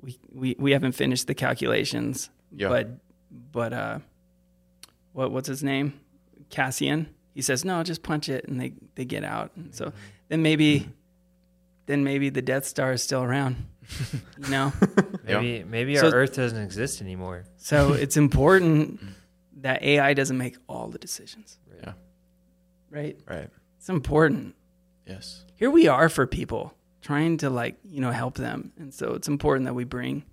[0.00, 2.30] we we, we haven't finished the calculations.
[2.50, 2.68] Yeah.
[2.68, 2.88] But
[3.30, 3.98] but uh
[5.12, 6.00] what what's his name?
[6.48, 7.08] Cassian.
[7.34, 9.52] He says, No, just punch it and they, they get out.
[9.56, 9.92] And so
[10.28, 10.88] then maybe
[11.86, 13.56] then maybe the Death Star is still around.
[14.38, 14.72] You know?
[15.24, 17.44] Maybe maybe So- our Earth doesn't exist anymore.
[17.56, 19.00] So it's important
[19.60, 21.58] that AI doesn't make all the decisions.
[21.82, 21.92] Yeah.
[22.90, 23.16] Right?
[23.28, 23.48] right.
[23.78, 24.54] It's important.
[25.06, 25.44] Yes.
[25.54, 29.26] here we are for people trying to like you know help them and so it's
[29.26, 30.24] important that we bring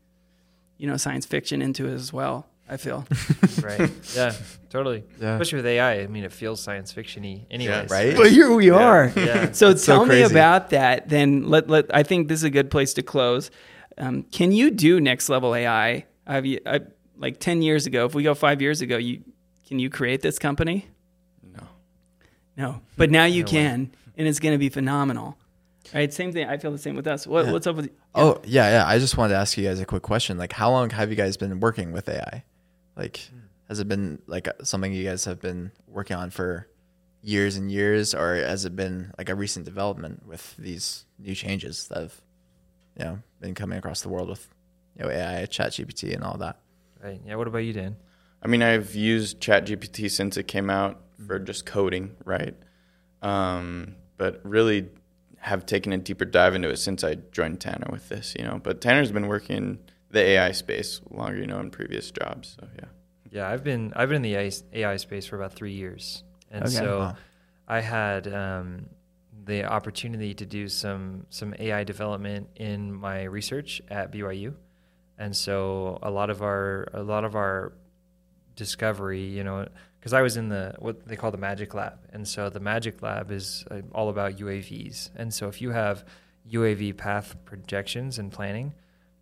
[0.77, 3.05] you know science fiction into it as well i feel
[3.63, 3.91] Right.
[4.15, 4.33] yeah.
[4.69, 5.03] Totally.
[5.19, 5.33] Yeah.
[5.33, 6.01] Especially with AI.
[6.01, 7.89] I mean, it feels science fictiony, anyways.
[7.89, 8.15] right?
[8.15, 9.51] but here we are Yeah.
[9.59, 12.49] so It's so tell me about that then let, let i think this is a
[12.51, 13.49] good place to close
[13.97, 16.81] um, can you do next level ai have you I,
[17.17, 19.23] like 10 years ago if we go five years ago you
[19.67, 20.87] can you create this company
[21.55, 21.63] No.
[22.55, 23.51] no but now you No way.
[23.51, 25.37] can and it's going to be phenomenal
[25.95, 27.51] right same thing i feel the same with us what, Yeah.
[27.53, 28.87] what's up with Oh yeah, yeah.
[28.87, 30.35] I just wanted to ask you guys a quick question.
[30.39, 32.43] Like, how long have you guys been working with AI?
[32.99, 33.29] Like,
[33.69, 36.67] has it been like something you guys have been working on for
[37.21, 41.87] years and years, or has it been like a recent development with these new changes
[41.87, 42.21] that have,
[42.97, 44.49] you know, been coming across the world with,
[44.97, 46.59] you know, AI, ChatGPT, and all that?
[47.01, 47.21] Right.
[47.25, 47.35] Yeah.
[47.35, 47.95] What about you, Dan?
[48.43, 52.55] I mean, I've used ChatGPT since it came out for just coding, right?
[53.21, 54.89] Um, but really
[55.37, 58.59] have taken a deeper dive into it since I joined Tanner with this, you know.
[58.61, 59.79] But Tanner's been working in
[60.11, 62.57] the AI space longer, you know, in previous jobs.
[62.59, 62.85] So yeah.
[63.31, 66.63] Yeah, I've been I've been in the AI, AI space for about three years, and
[66.65, 66.73] Okay.
[66.73, 67.15] so Wow.
[67.67, 68.87] I had um,
[69.45, 74.55] the opportunity to do some some AI development in my research at BYU,
[75.19, 77.73] and so a lot of our a lot of our
[78.55, 79.67] discovery, you know,
[79.99, 83.01] because I was in the what they call the Magic Lab, and so the Magic
[83.01, 86.03] Lab is uh, all about UAVs, and so if you have
[86.51, 88.73] UAV path projections and planning,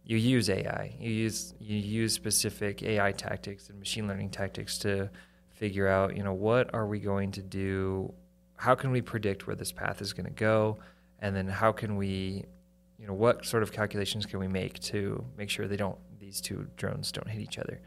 [0.08, 0.96] you use AI.
[1.02, 5.10] You use you use specific AI tactics and machine learning tactics to
[5.50, 8.14] figure out, you know, what are we going to do?
[8.56, 10.78] How can we predict where this path is going to go?
[11.20, 12.46] And then how can we,
[12.98, 16.40] you know, what sort of calculations can we make to make sure they don't these
[16.40, 17.82] two drones don't hit each other?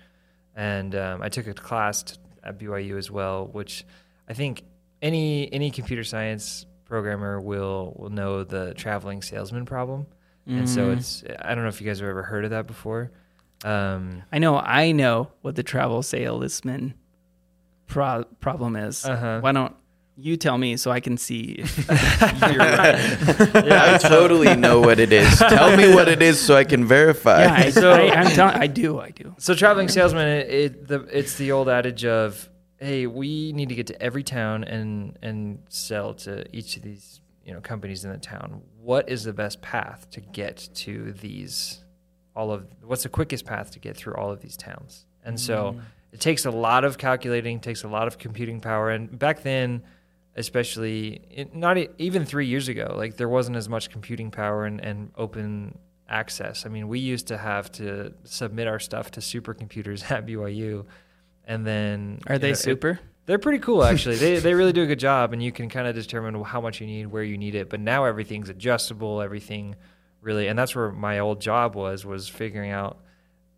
[0.55, 3.87] And um, I took a class t- at BYU as well, which
[4.29, 4.65] I think
[5.01, 10.07] any any computer science programmer will will know the traveling salesman problem.
[10.59, 10.97] And so Mhm.
[10.99, 13.11] it's I don't know if you guys have ever heard of that before.
[13.65, 16.95] Um, I know, I know what the travel salesman
[17.87, 19.05] pro- problem is.
[19.05, 19.41] Uh-huh.
[19.41, 19.75] Why don't
[20.17, 22.95] you tell me so I can see if you're right?
[23.73, 25.39] I totally know what it is.
[25.39, 27.43] Tell me what it is so I can verify.
[27.45, 29.35] Yeah, I, So- I, I'm telling, I do, I do.
[29.39, 33.75] So traveling salesman, it, it the it's the old adage of, hey, we need to
[33.75, 38.11] get to every town and and sell to each of these you know companies in
[38.11, 38.63] the town.
[38.83, 41.85] What is the best path to get to these?
[42.35, 45.07] All of what's the quickest path to get through all of these towns?
[45.25, 45.81] And so mm-hmm.
[46.13, 48.91] it takes a lot of calculating, takes a lot of computing power.
[48.91, 49.83] And back then,
[50.37, 54.81] especially it, not even three years ago, like there wasn't as much computing power and,
[54.81, 56.67] and open access.
[56.67, 60.87] I mean, we used to have to submit our stuff to supercomputers at BYU,
[61.45, 63.01] and then Are they know, it- super?
[63.31, 64.17] They're pretty cool, actually.
[64.17, 66.81] they they really do a good job, and you can kind of determine how much
[66.81, 67.71] you need, where you need it.
[67.71, 69.23] But now everything's adjustable.
[69.23, 69.77] Everything
[70.21, 72.99] really, and that's where my old job was was figuring out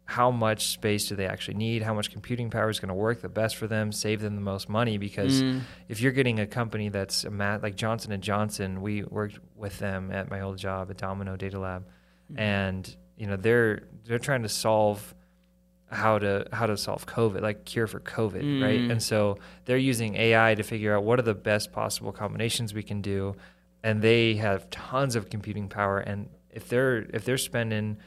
[0.04, 3.22] how much space do they actually need, how much computing power is going to work
[3.22, 4.98] the best for them, save them the most money.
[4.98, 5.60] Because Mm.
[5.88, 9.78] if you're getting a company that's a mat like Johnson and Johnson, we worked with
[9.78, 11.86] them at my old job at Domino Data Lab,
[12.36, 15.14] and you know they're they're trying to solve
[15.92, 18.80] how to how to solve COVID, like cure for COVID, right?
[18.80, 18.92] Mm.
[18.92, 22.82] And so they're using AI to figure out what are the best possible combinations we
[22.82, 23.36] can do,
[23.84, 25.98] and they have tons of computing power.
[25.98, 27.98] And if they're if they're spending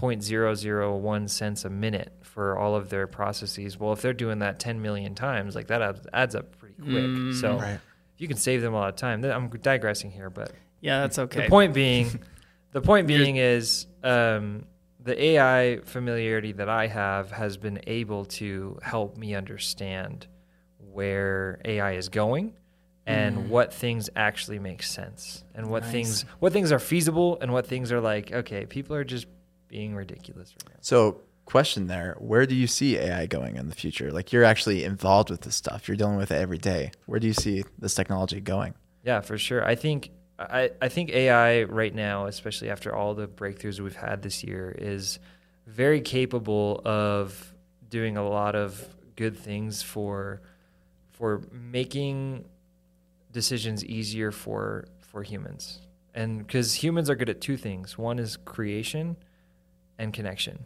[0.00, 4.82] 0.001 cents a minute for all of their processes, well, if they're doing that 10
[4.82, 7.04] million times, like that adds, adds up pretty quick.
[7.04, 7.40] Mm.
[7.40, 7.80] So Right.
[8.18, 9.24] you can save them a lot of time.
[9.24, 11.40] I'm digressing here, but Yeah, that's okay.
[11.44, 12.20] the point being,
[12.72, 14.66] the point being is um,
[15.06, 20.26] the AI familiarity that I have has been able to help me understand
[20.92, 22.54] where AI is going
[23.06, 23.48] and Mm.
[23.48, 25.92] what things actually make sense and what Nice.
[25.92, 29.26] things what things are feasible and what things are like okay people are just
[29.68, 30.78] being ridiculous right now.
[30.80, 34.10] So, question there: Where do you see AI going in the future?
[34.12, 35.88] Like, you're actually involved with this stuff.
[35.88, 36.90] You're dealing with it every day.
[37.06, 38.74] Where do you see this technology going?
[39.04, 39.64] Yeah, for sure.
[39.64, 44.22] I think I, I think AI right now, especially after all the breakthroughs we've had
[44.22, 45.18] this year, is
[45.66, 47.54] very capable of
[47.88, 50.42] doing a lot of good things for
[51.12, 52.44] for making
[53.32, 55.80] decisions easier for for humans.
[56.14, 57.98] And because humans are good at two things.
[57.98, 59.16] One is creation
[59.98, 60.64] and connection.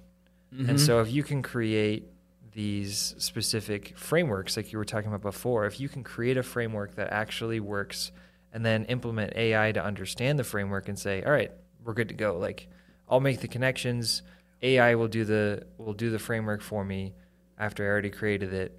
[0.54, 0.70] Mm-hmm.
[0.70, 2.08] And so if you can create
[2.52, 6.96] these specific frameworks like you were talking about before, if you can create a framework
[6.96, 8.10] that actually works
[8.52, 11.52] and then implement AI to understand the framework and say, "All right,
[11.84, 12.68] we're good to go." Like
[13.08, 14.22] I'll make the connections,
[14.62, 17.14] AI will do the will do the framework for me
[17.58, 18.78] after I already created it.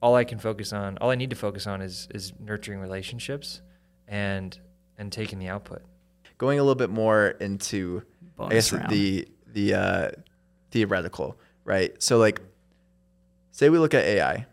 [0.00, 3.62] All I can focus on, all I need to focus on is is nurturing relationships
[4.06, 4.58] and
[4.96, 5.82] and taking the output.
[6.38, 8.02] Going a little bit more into
[8.38, 8.90] I guess round.
[8.90, 10.10] the the uh,
[10.70, 12.00] theoretical, right?
[12.02, 12.40] So, like,
[13.50, 14.46] say we look at AI,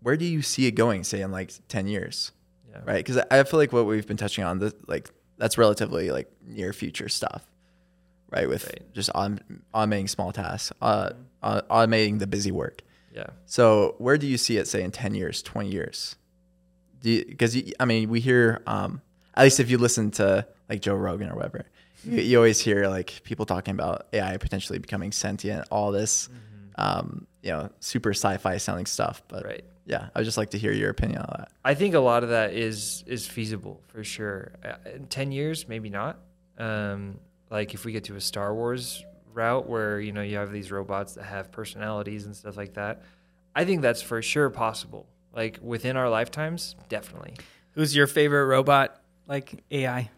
[0.00, 1.04] where do you see it going?
[1.04, 2.32] Say in like ten years,
[2.72, 2.80] Yeah.
[2.84, 3.04] right?
[3.04, 6.72] Because I feel like what we've been touching on, this, like, that's relatively like near
[6.72, 7.44] future stuff,
[8.30, 8.48] right?
[8.48, 8.92] With Right.
[8.94, 9.40] just autom-
[9.74, 11.10] automating small tasks, uh,
[11.42, 12.82] uh, automating the busy work.
[13.14, 13.26] Yeah.
[13.46, 16.16] So, where do you see it, say, in ten years, twenty years?
[17.02, 19.02] Because I mean, we hear, um,
[19.34, 21.64] at least if you listen to like Joe Rogan or whatever,
[22.04, 26.28] you, you always hear like people talking about AI potentially becoming sentient, all this,
[26.76, 29.22] um, you know, super sci-fi sounding stuff.
[29.28, 29.64] But Right.
[29.84, 31.52] Yeah, I'd just like to hear your opinion on that.
[31.64, 34.52] I think a lot of that is is feasible for sure.
[34.64, 36.18] Uh, In ten years, maybe not.
[36.58, 37.18] Um,
[37.50, 39.04] like if we get to a Star Wars
[39.34, 43.02] route where you know you have these robots that have personalities and stuff like that,
[43.56, 45.06] I think that's for sure possible.
[45.34, 47.34] Like within our lifetimes, definitely.
[47.72, 49.00] Who's your favorite robot?
[49.26, 50.10] Like AI,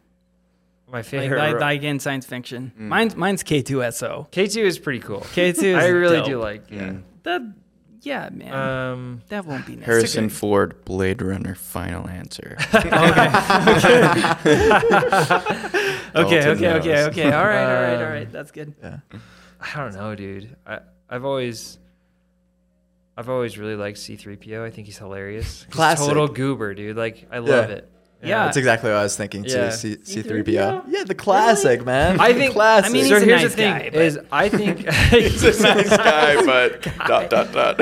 [0.91, 1.39] My favorite.
[1.39, 2.73] like, ro- like in science fiction.
[2.77, 4.31] Mine's mine's K2SO.
[4.31, 5.21] K2 is pretty cool.
[5.21, 6.27] K2 I really dope.
[6.27, 6.71] do like.
[6.71, 6.81] Yeah.
[6.89, 7.03] Mm.
[7.23, 7.43] That,
[8.05, 8.53] yeah, man.
[8.55, 9.97] Um, that won't be necessary.
[9.99, 12.57] Harrison Ford, Blade Runner, final answer.
[16.17, 17.09] Okay, Dalton okay, okay, knows.
[17.09, 17.25] okay.
[17.33, 18.31] All right, all right, all Um.
[18.31, 18.73] That's good.
[18.81, 18.99] Yeah.
[19.61, 20.55] I don't know, dude.
[20.65, 20.79] I
[21.11, 21.79] I've always
[23.17, 24.63] I've always really liked C3PO.
[24.65, 25.65] I think he's hilarious.
[25.65, 26.07] He's Classic.
[26.07, 26.97] total goober, dude.
[26.97, 27.77] Like I love Yeah.
[27.77, 27.91] it.
[28.25, 28.45] Yeah.
[28.45, 29.51] That's exactly what I was thinking too.
[29.57, 29.71] Yeah.
[29.71, 30.45] C- C-3PO?
[30.45, 30.85] C3PO.
[30.89, 32.21] Yeah, the classic, man.
[32.21, 32.91] I think- classic.
[32.91, 35.63] I mean, so he's a here's nice the thing guy, is I think He's a
[35.63, 37.81] nice guy, but dot dot dot.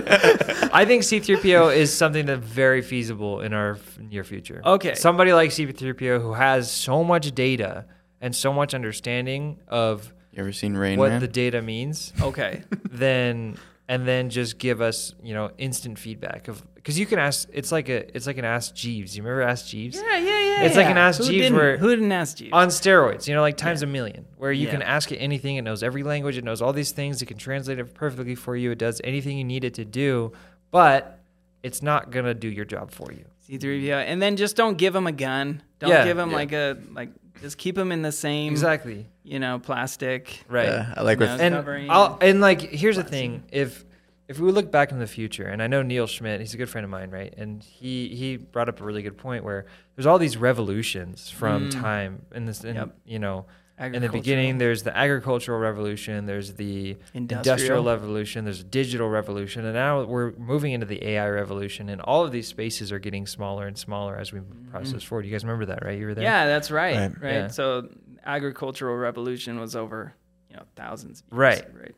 [0.75, 4.61] I think C3PO is something that's very feasible in our near future.
[4.65, 4.95] Okay.
[4.95, 7.87] Somebody like C3PO who has so much data
[8.21, 11.21] and so much understanding of you ever seen Rain what Man?
[11.21, 12.63] the data means, Okay.
[12.91, 13.57] then
[13.93, 17.49] and then just give us, you know, instant feedback of because you can ask.
[17.53, 19.17] It's like a it's like an Ask Jeeves.
[19.17, 19.97] You remember Ask Jeeves?
[19.97, 20.63] Yeah, yeah, yeah.
[20.65, 22.53] It's like an Ask Who Jeeves didn't- where- who didn't ask Jeeves?
[22.53, 24.73] on steroids, you know, like times a million, where you Yeah.
[24.73, 25.57] can ask it anything.
[25.57, 26.37] It knows every language.
[26.39, 27.21] It knows all these things.
[27.23, 28.71] It can translate it perfectly for you.
[28.71, 30.33] It does anything you need it to do,
[30.71, 31.19] but
[31.63, 33.25] it's not gonna do your job for you.
[33.49, 35.63] C3PO, and then just don't give him a gun.
[35.81, 36.05] Don't Yeah.
[36.05, 36.37] give him Yeah.
[36.37, 37.11] like a like.
[37.41, 39.07] Just keep them in the same, Exactly.
[39.25, 40.45] you know, plastic.
[40.49, 40.69] Right.
[40.69, 41.27] Yeah, I like No.
[41.33, 41.55] with and
[41.91, 43.85] I'll, and and like here's the thing if
[44.29, 46.71] if we look back in the future and i know neil schmidt he's a good
[46.71, 49.67] friend of mine right and he he brought up a really good point where
[49.97, 51.83] there's all these revolutions from Mm.
[51.83, 52.97] time in this in, Yep.
[53.05, 53.47] you know
[53.79, 57.79] in the beginning there's the agricultural revolution there's the industrial.
[57.81, 57.85] Industrial.
[57.85, 62.23] revolution there's a digital revolution and now we're moving into the ai revolution and all
[62.25, 65.67] of these spaces are getting smaller and smaller as we process forward you guys remember
[65.67, 66.33] that right you were there Mm-hmm.
[66.33, 66.97] Yeah, that's right.
[66.97, 67.23] Right.
[67.23, 67.33] Right.
[67.33, 67.49] Yeah.
[67.49, 67.89] So
[68.25, 70.15] agricultural revolution was over,
[70.49, 71.21] you know, thousands.
[71.23, 71.75] Of years, Right.
[71.75, 71.95] Right.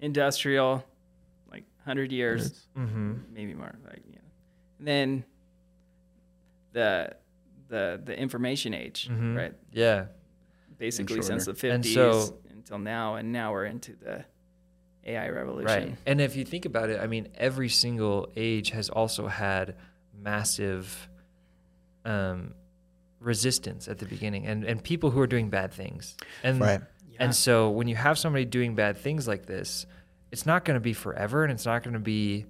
[0.00, 0.84] Industrial,
[1.50, 3.14] like hundred years, mm-hmm.
[3.32, 3.72] maybe more.
[3.86, 4.20] Like you know.
[4.80, 5.24] then
[6.72, 7.14] the
[7.68, 9.36] the the information age, Mhm.
[9.36, 9.54] right?
[9.72, 10.06] yeah
[10.82, 11.74] Basically since the shorter.
[11.74, 14.24] And fifties so- until now, and now we're into the
[15.06, 15.66] AI revolution.
[15.66, 15.96] Right.
[16.06, 19.76] And if you think about it, I mean, every single age has also had
[20.12, 21.08] massive
[22.04, 22.54] um,
[23.20, 26.16] resistance at the beginning and, and people who are doing bad things.
[26.42, 26.80] And, right.
[27.08, 27.16] Yeah.
[27.20, 29.86] and so when you have somebody doing bad things like this,
[30.32, 32.46] it's not going to be forever and it's not going to be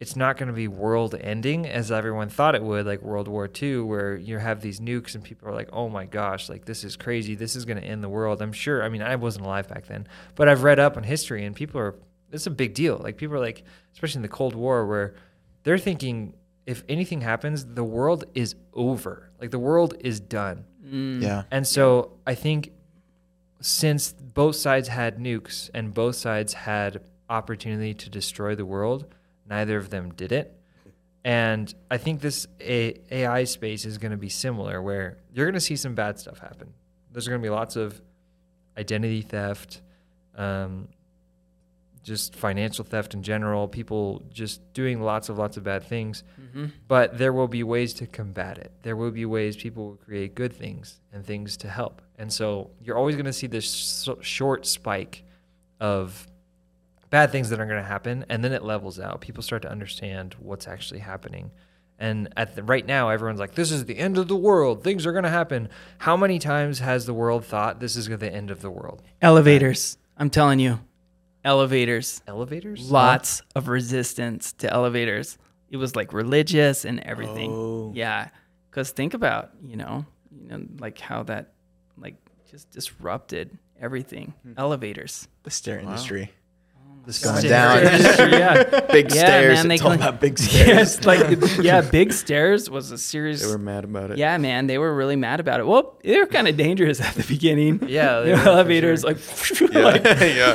[0.00, 3.48] it's not going to be world ending as everyone thought it would like world war
[3.62, 6.82] ii where you have these nukes and people are like oh my gosh like this
[6.82, 7.34] is crazy.
[7.34, 8.42] This is going to end the world.
[8.42, 11.44] I'm sure i mean i wasn't alive back then but i've read up on history
[11.44, 11.94] and people are
[12.32, 12.96] it's a big deal.
[12.96, 15.14] Like people are like especially in the cold war where
[15.64, 16.34] they're thinking
[16.66, 19.30] if anything happens the world is over.
[19.40, 20.64] Like the world is done.
[20.84, 21.22] Mm.
[21.22, 21.42] Yeah.
[21.50, 22.72] and so I think
[23.60, 29.06] since both sides had nukes and both sides had opportunity to destroy the world,
[29.50, 30.56] neither of them did it.
[31.24, 35.54] And I think this A- AI space is going to be similar, where you're going
[35.54, 36.72] to see some bad stuff happen.
[37.12, 38.00] There's going to be lots of
[38.78, 39.82] identity theft,
[40.36, 40.88] um,
[42.02, 46.22] just financial theft in general, people just doing lots of lots of bad things
[46.52, 48.72] hmm but there will be ways to combat it.
[48.82, 52.02] There will be ways people will create good things and things to help.
[52.18, 55.22] And so you're always going to see this so short spike
[55.78, 56.26] of
[57.10, 59.20] bad things that are going to happen, and then it levels out.
[59.20, 61.50] People start to understand what's actually happening.
[61.98, 64.82] And at the, right now, everyone's like, "This is the end of the world.
[64.82, 68.32] Things are going to happen." How many times has the world thought this is the
[68.32, 69.02] end of the world?
[69.20, 69.98] Elevators.
[70.16, 70.80] I'm telling you,
[71.44, 72.22] elevators.
[72.26, 72.90] Elevators?
[72.90, 75.36] Lots of resistance to elevators.
[75.68, 77.52] It was like religious and everything.
[77.52, 77.92] Oh.
[77.94, 78.30] Yeah,
[78.70, 81.52] because think about you know, you know, like how that
[81.98, 82.16] like
[82.50, 84.32] just disrupted everything.
[84.42, 84.54] Hmm.
[84.56, 85.28] Elevators.
[85.42, 86.32] The stair industry.
[87.18, 88.30] The Going stair down.
[88.32, 88.80] yeah.
[88.92, 89.58] Big Yeah, stairs.
[89.58, 90.68] man, they it's all clean- about big stairs.
[90.68, 93.42] Yes, like yeah, big stairs was a serious.
[93.42, 94.18] They were mad about it.
[94.18, 95.66] yeah, man, they were really mad about it.
[95.66, 97.86] Well, they were kind of dangerous at the beginning.
[97.88, 99.68] Yeah, they were, elevators sure.
[99.68, 99.80] like, Yeah.
[99.82, 100.54] like yeah.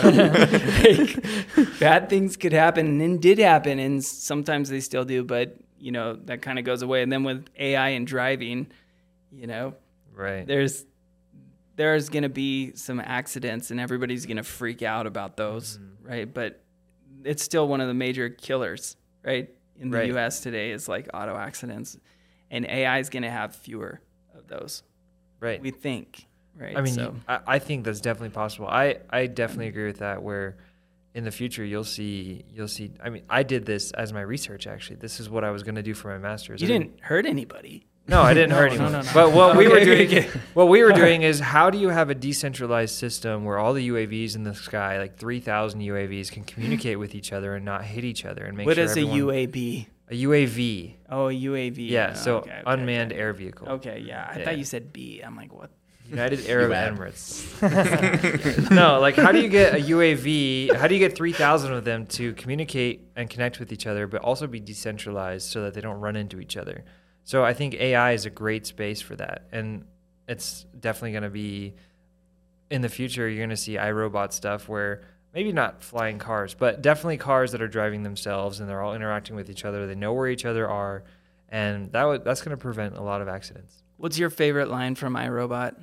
[1.58, 5.92] like, bad things could happen and did happen and sometimes they still do but you
[5.92, 8.68] know that kind of goes away and then with ai and driving
[9.32, 9.74] you know
[10.14, 10.48] right.
[10.48, 10.86] there's
[11.76, 16.08] there's going to be some accidents and everybody's going to freak out about those Mm-hmm.
[16.08, 16.62] right but
[17.24, 19.50] it's still one of the major killers right
[19.80, 20.12] in the Right.
[20.16, 21.98] us today is like auto accidents
[22.52, 24.02] and ai is going to have fewer
[24.34, 24.84] of those
[25.40, 25.62] Right.
[25.62, 28.68] we think right I mean, so I, I think that's definitely possible.
[28.68, 30.24] I, I definitely agree with that.
[30.24, 30.56] Where
[31.14, 34.66] in the future you'll see you'll see I mean I did this as my research
[34.66, 34.96] actually.
[34.98, 36.62] This is what I was going to do for my masters.
[36.62, 37.86] You I didn't hurt anybody.
[38.08, 38.92] No, I didn't No, hurt anyone.
[38.92, 39.10] no, no.
[39.16, 42.16] But what we were doing, what we were doing is, how do you have a
[42.16, 47.00] decentralized system where all the UAVs in the sky, like three thousand UAVs, can communicate
[47.00, 49.20] with each other and not hit each other and make What sure is a everyone-
[49.20, 49.88] UAB?
[50.12, 50.94] A UAV.
[51.10, 51.90] Oh, a UAV.
[51.90, 53.20] Yeah, Oh, so okay, okay, unmanned okay.
[53.22, 53.70] air vehicle.
[53.70, 54.30] Okay, yeah.
[54.32, 54.46] I Yeah.
[54.46, 55.22] thought you said B.
[55.26, 55.72] I'm like, what?
[56.08, 57.42] United Arab Emirates.
[58.72, 60.76] no, like how do you get a UAV?
[60.76, 64.22] How do you get 3,000 of them to communicate and connect with each other, but
[64.22, 66.84] also be decentralized so that they don't run into each other?
[67.26, 69.48] So I think AI is a great space for that.
[69.52, 69.86] And
[70.28, 71.74] it's definitely going to be
[72.70, 75.02] in the future, you're going to see iRobot stuff where
[75.34, 79.36] maybe not flying cars, but definitely cars that are driving themselves and they're all interacting
[79.36, 79.86] with each other.
[79.86, 81.04] They know where each other are.
[81.50, 83.84] And that would, that's going to prevent a lot of accidents.
[83.98, 85.76] What's your favorite line from iRobot?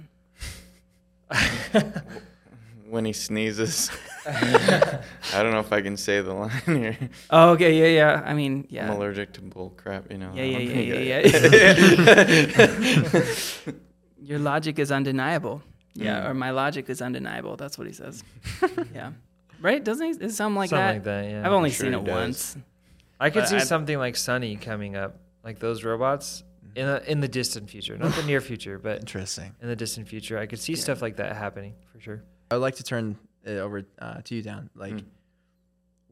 [2.88, 3.90] when he sneezes.
[4.26, 6.98] I don't know if I can say the line here.
[7.30, 8.22] Oh, okay, yeah, yeah.
[8.24, 8.84] I mean, yeah.
[8.90, 10.32] I'm allergic to bull crap, you know.
[10.34, 11.26] Yeah, I yeah, yeah,
[13.16, 13.24] yeah,
[14.20, 15.62] Your logic is undeniable.
[15.94, 16.30] Yeah, Mm.
[16.30, 17.56] or my logic is undeniable.
[17.56, 18.22] That's what he says.
[18.94, 19.12] yeah.
[19.60, 19.82] Right?
[19.84, 20.24] Doesn't he?
[20.24, 20.92] Is something like Something that?
[20.94, 21.46] like that, yeah.
[21.46, 22.14] I've only sure seen it does.
[22.14, 22.56] once.
[23.20, 26.44] I could But see I- something like Sonny coming up, like those robots
[26.74, 29.54] in a, in the distant future, not the near future, but Interesting.
[29.60, 30.38] in the distant future.
[30.38, 32.22] I could see stuff like that happening for sure.
[32.50, 33.16] I would like to turn it
[33.46, 34.70] over uh, to you, Dan.
[34.74, 35.06] Like, Hmm.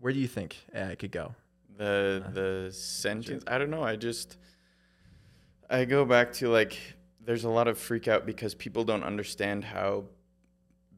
[0.00, 1.34] where do you think AI could go?
[1.76, 4.36] the the sentence i don't know i just
[5.70, 6.76] i go back to like
[7.24, 10.04] there's a lot of freak out because people don't understand how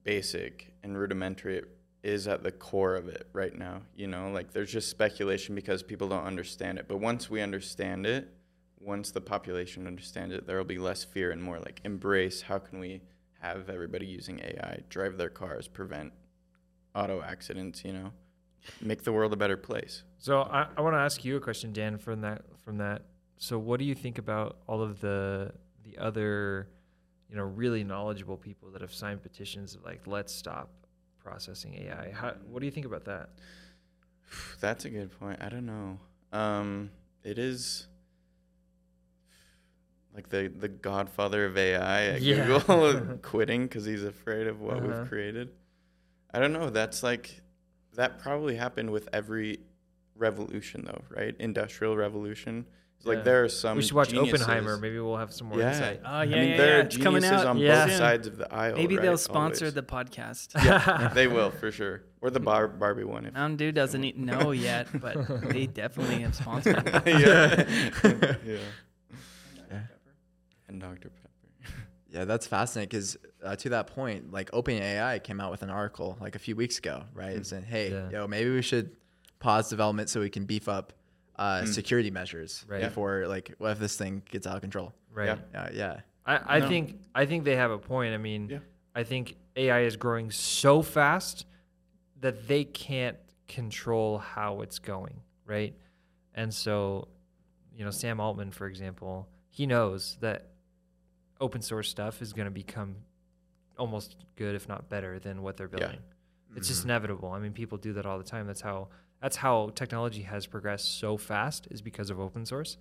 [0.03, 1.69] basic and rudimentary it
[2.03, 5.85] is at the core of it right now you know like there's just speculation because
[5.85, 8.29] people don't understand it but once we understand it
[8.81, 12.59] once the population understands it there will be less fear and more like embrace how
[12.59, 13.01] can we
[13.41, 16.13] have everybody using ai drive their cars prevent
[16.95, 18.13] auto accidents you know
[18.81, 21.73] make the world a better place So I, I want to ask you a question,
[21.73, 23.03] Dan, from that from that.
[23.39, 25.53] So what do you think about all of the
[25.85, 26.69] the other,
[27.29, 30.71] you know, really knowledgeable people that have signed petitions of like let's stop
[31.19, 32.13] processing AI?
[32.13, 33.31] How, what do you think about that?
[34.61, 35.39] That's a good point.
[35.43, 35.99] I don't know.
[36.33, 36.91] Um,
[37.25, 37.89] it is
[40.15, 42.47] like the the godfather of AI at Yeah.
[42.47, 44.87] Google quitting because he's afraid of what Uh-huh.
[45.01, 45.51] we've created.
[46.35, 46.71] I don't know.
[46.71, 47.41] That's like
[47.95, 49.61] that probably happened with every
[50.17, 51.35] revolution, though, right?
[51.39, 52.67] Industrial revolution.
[52.97, 53.15] It's Yeah.
[53.15, 53.77] like there are some.
[53.77, 54.77] we should watch geniuses- Oppenheimer.
[54.79, 55.71] Maybe we'll have some more Yeah.
[55.73, 56.01] insight.
[56.05, 56.77] Oh, yeah, I mean, yeah, there yeah.
[56.77, 57.83] are It's coming geniuses out on Yeah.
[57.85, 57.99] both soon.
[57.99, 58.77] sides of the aisle.
[58.77, 59.03] Maybe right?
[59.03, 59.75] they'll sponsor Always.
[59.75, 61.13] the podcast.
[61.15, 63.27] they will for sure, or the Bar- Barbie one.
[63.27, 65.17] If Mountain Dew doesn't know yet, but
[65.51, 66.85] they definitely have sponsored.
[67.07, 67.65] yeah.
[68.45, 68.59] yeah.
[69.71, 69.81] Yeah.
[70.69, 71.11] And Dr.
[71.11, 71.22] Pepper.
[72.13, 76.19] Yeah, that's fascinating because uh, to that point, like OpenAI came out with an article
[76.21, 77.45] like a few weeks ago, right?
[77.45, 78.11] Saying, hey, Yeah.
[78.11, 78.95] yo, maybe we should
[79.41, 80.93] pause development so we can beef up
[81.37, 81.69] uh, Mm.
[81.69, 82.83] security measures Right.
[82.83, 84.93] before, like, what if this thing gets out of control?
[85.13, 85.39] Right.
[85.55, 85.61] Yeah.
[85.63, 86.01] Uh, yeah.
[86.27, 86.69] I, I No.
[86.69, 88.13] think I think they have a point.
[88.15, 88.59] I mean, Yeah.
[88.95, 91.47] I think AI is growing so fast
[92.21, 93.17] that they can't
[93.49, 95.75] control how it's going, right?
[96.35, 97.09] And so,
[97.75, 100.52] you know, Sam Altman, for example, he knows that
[101.43, 102.97] open source stuff is going to become
[103.79, 105.79] almost good, if not better, than what they're Yeah.
[105.79, 105.99] building.
[106.55, 106.73] It's Mm-hmm.
[106.75, 107.31] just inevitable.
[107.33, 108.47] I mean, people do that all the time.
[108.47, 108.89] That's how
[109.21, 112.77] that's how technology has progressed so fast is because of open source.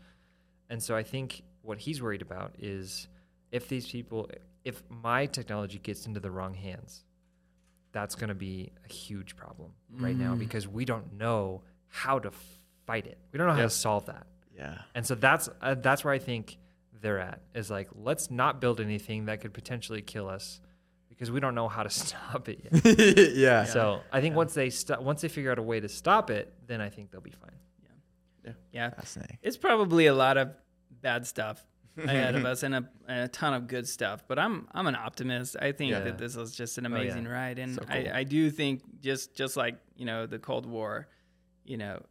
[0.70, 3.08] And so I think what he's worried about is
[3.52, 4.30] if these people
[4.64, 7.04] if my technology gets into the wrong hands,
[7.92, 10.40] that's going to be a huge problem right now Mm.
[10.40, 12.32] because we don't know how to
[12.86, 13.18] fight it.
[13.32, 13.66] We don't know how Yeah.
[13.66, 14.28] to solve that.
[14.56, 14.82] Yeah.
[14.96, 16.58] And so that's uh, that's where I think
[17.02, 20.62] they're at is like let's not build anything that could potentially kill us
[21.10, 23.34] because we don't know how to stop it yet.
[23.36, 23.64] yeah.
[23.66, 26.54] So I think once they st- once they figure out a way to stop it,
[26.68, 27.52] then I think they'll be fine.
[28.46, 28.90] Yeah, Yeah.
[28.92, 29.38] Fascinating.
[29.42, 30.52] it's probably a lot of
[31.02, 31.66] bad stuff
[31.98, 34.24] ahead of us and a, a ton of good stuff.
[34.28, 35.58] But I'm I'm an optimist.
[35.62, 36.00] I think Yeah.
[36.02, 36.96] that this was just an oh, yeah.
[37.02, 37.92] amazing ride, and So cool.
[38.14, 41.08] I, I do think just just like you know the Cold War,
[41.66, 42.02] you know,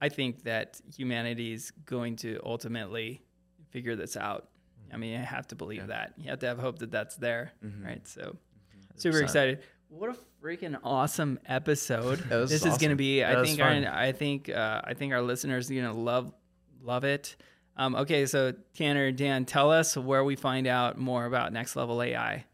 [0.00, 3.22] I think that humanity is going to ultimately
[3.70, 4.48] figure this out.
[4.92, 5.86] I mean, I have to believe Yeah.
[5.86, 6.14] that.
[6.16, 7.84] You have to have hope that that's there, Mhm.
[7.84, 8.06] right?
[8.08, 8.36] So,
[8.96, 9.22] super 100%.
[9.24, 9.62] excited.
[9.90, 12.18] What a freaking awesome episode!
[12.30, 13.24] This is going to be.
[13.24, 13.60] I think.
[13.60, 14.48] Our, I think.
[14.48, 16.32] Uh, I think our listeners are going to love
[16.82, 17.36] love it.
[17.76, 22.02] Um, okay, so Tanner, Dan, tell us where we find out more about Next Level
[22.02, 22.44] AI.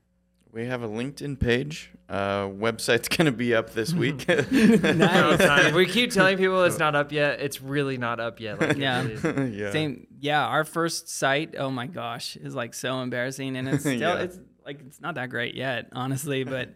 [0.54, 1.90] We have a LinkedIn page.
[2.08, 4.28] Uh, website's going to be up this week.
[4.28, 7.40] No, we keep telling people it's not up yet.
[7.40, 8.60] It's really not up yet.
[8.60, 9.02] Like, Yeah.
[9.02, 9.72] really yeah.
[9.72, 10.46] Same, yeah.
[10.46, 14.18] Our first site, oh my gosh, is like so embarrassing, and it's still, Yeah.
[14.20, 16.44] it's like it's not that great yet, honestly.
[16.44, 16.74] But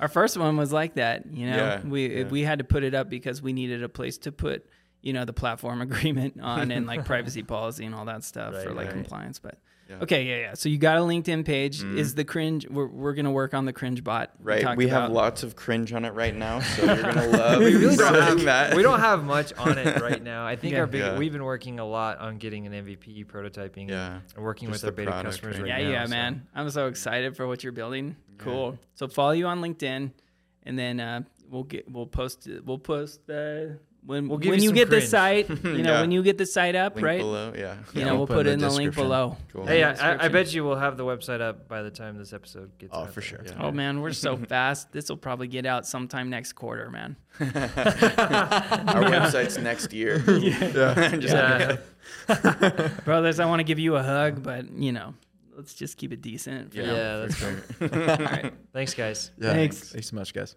[0.00, 1.26] our first one was like that.
[1.30, 2.24] You know, Yeah, we yeah.
[2.28, 4.66] we had to put it up because we needed a place to put
[5.02, 8.64] you know the platform agreement on and like privacy policy and all that stuff Right,
[8.64, 8.94] for like right.
[8.94, 9.38] compliance.
[9.38, 9.58] But
[9.90, 9.96] Yeah.
[10.02, 10.54] okay, yeah, yeah.
[10.54, 11.82] So you got a LinkedIn page.
[11.82, 12.66] Is the cringe?
[12.68, 14.30] We're we're gonna work on the cringe bot.
[14.40, 14.62] Right.
[14.62, 15.12] talked We have about.
[15.14, 18.40] lots of cringe on it right now, so you're gonna love we really don't have,
[18.44, 18.74] that.
[18.76, 20.46] we don't have much on it right now.
[20.46, 20.80] I think Yeah.
[20.80, 21.18] our big Yeah.
[21.18, 24.20] we've been working a lot on getting an MVP prototyping Yeah.
[24.36, 25.62] and working Just with our beta customers right?
[25.70, 25.90] right Yeah, now.
[25.92, 26.46] yeah, so- man.
[26.54, 28.14] I'm so excited for what you're building.
[28.38, 28.78] Cool.
[28.94, 30.12] So follow you on LinkedIn,
[30.62, 34.68] and then uh, we'll get we'll post we'll post the when We'll when you you,
[34.68, 35.48] some get the site.
[35.64, 36.00] You know Yeah.
[36.00, 37.18] when you get the site up, Link right?
[37.20, 37.52] below.
[37.56, 37.74] Yeah.
[37.92, 39.36] You Yeah, know we'll we'll put put in in the the link below.
[39.52, 39.66] Cool.
[39.66, 42.76] Hey, I, I bet you we'll have the website up by the time this episode
[42.78, 43.42] gets Oh, out for sure.
[43.44, 43.52] Yeah.
[43.60, 44.90] Oh man, we're so fast.
[44.92, 47.16] This will probably get out sometime next quarter, man.
[47.40, 47.46] Our
[49.04, 50.18] website's next year.
[50.38, 51.16] Yeah.
[51.16, 52.88] Just Yeah.
[53.04, 55.14] Brothers, I want to give you a hug, but you know,
[55.56, 56.72] let's just keep it decent.
[56.72, 57.18] For Yeah, now.
[57.20, 57.62] that's sure.
[57.82, 57.88] All
[58.24, 58.52] right.
[58.72, 59.30] Thanks, guys.
[59.38, 59.52] Yeah.
[59.52, 59.92] Thanks.
[59.92, 60.56] Thanks so much, guys.